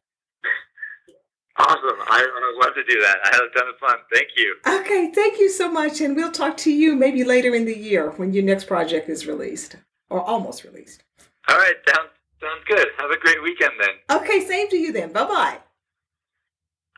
Awesome. 1.57 2.01
I, 2.09 2.21
I 2.21 2.53
would 2.57 2.65
love 2.65 2.75
to 2.75 2.85
do 2.85 3.01
that. 3.03 3.19
I 3.23 3.29
had 3.35 3.43
a 3.43 3.59
ton 3.59 3.69
of 3.69 3.79
fun. 3.79 3.99
Thank 4.13 4.29
you. 4.37 4.57
Okay, 4.67 5.13
thank 5.15 5.39
you 5.39 5.51
so 5.51 5.71
much. 5.71 6.01
And 6.01 6.17
we'll 6.17 6.33
talk 6.33 6.57
to 6.59 6.73
you 6.73 6.97
maybe 6.97 7.23
later 7.23 7.55
in 7.55 7.67
the 7.67 7.77
year 7.77 8.11
when 8.13 8.33
your 8.33 8.45
next 8.45 8.65
project 8.65 9.11
is 9.11 9.27
released 9.27 9.77
or 10.09 10.23
almost 10.23 10.65
released. 10.65 11.05
All 11.49 11.59
right, 11.59 11.75
sounds 11.87 12.11
sounds 12.41 12.65
good. 12.67 12.87
Have 12.99 13.11
a 13.11 13.19
great 13.19 13.43
weekend 13.43 13.73
then. 13.81 14.19
Okay, 14.19 14.41
same 14.41 14.69
to 14.71 14.77
you 14.77 14.93
then. 14.93 15.13
Bye 15.13 15.25
bye. 15.25 15.59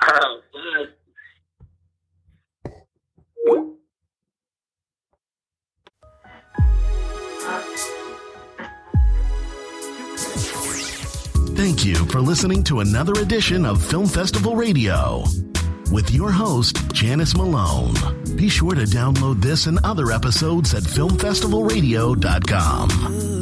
All 0.08 0.14
right. 0.14 0.88
Thank 11.54 11.84
you 11.84 11.94
for 12.06 12.20
listening 12.20 12.64
to 12.64 12.80
another 12.80 13.12
edition 13.20 13.64
of 13.64 13.80
Film 13.82 14.06
Festival 14.06 14.56
Radio 14.56 15.22
with 15.92 16.10
your 16.10 16.32
host, 16.32 16.90
Janice 16.92 17.36
Malone. 17.36 17.94
Be 18.36 18.48
sure 18.48 18.74
to 18.74 18.82
download 18.82 19.40
this 19.42 19.66
and 19.66 19.78
other 19.84 20.10
episodes 20.10 20.74
at 20.74 20.82
filmfestivalradio.com. 20.82 23.41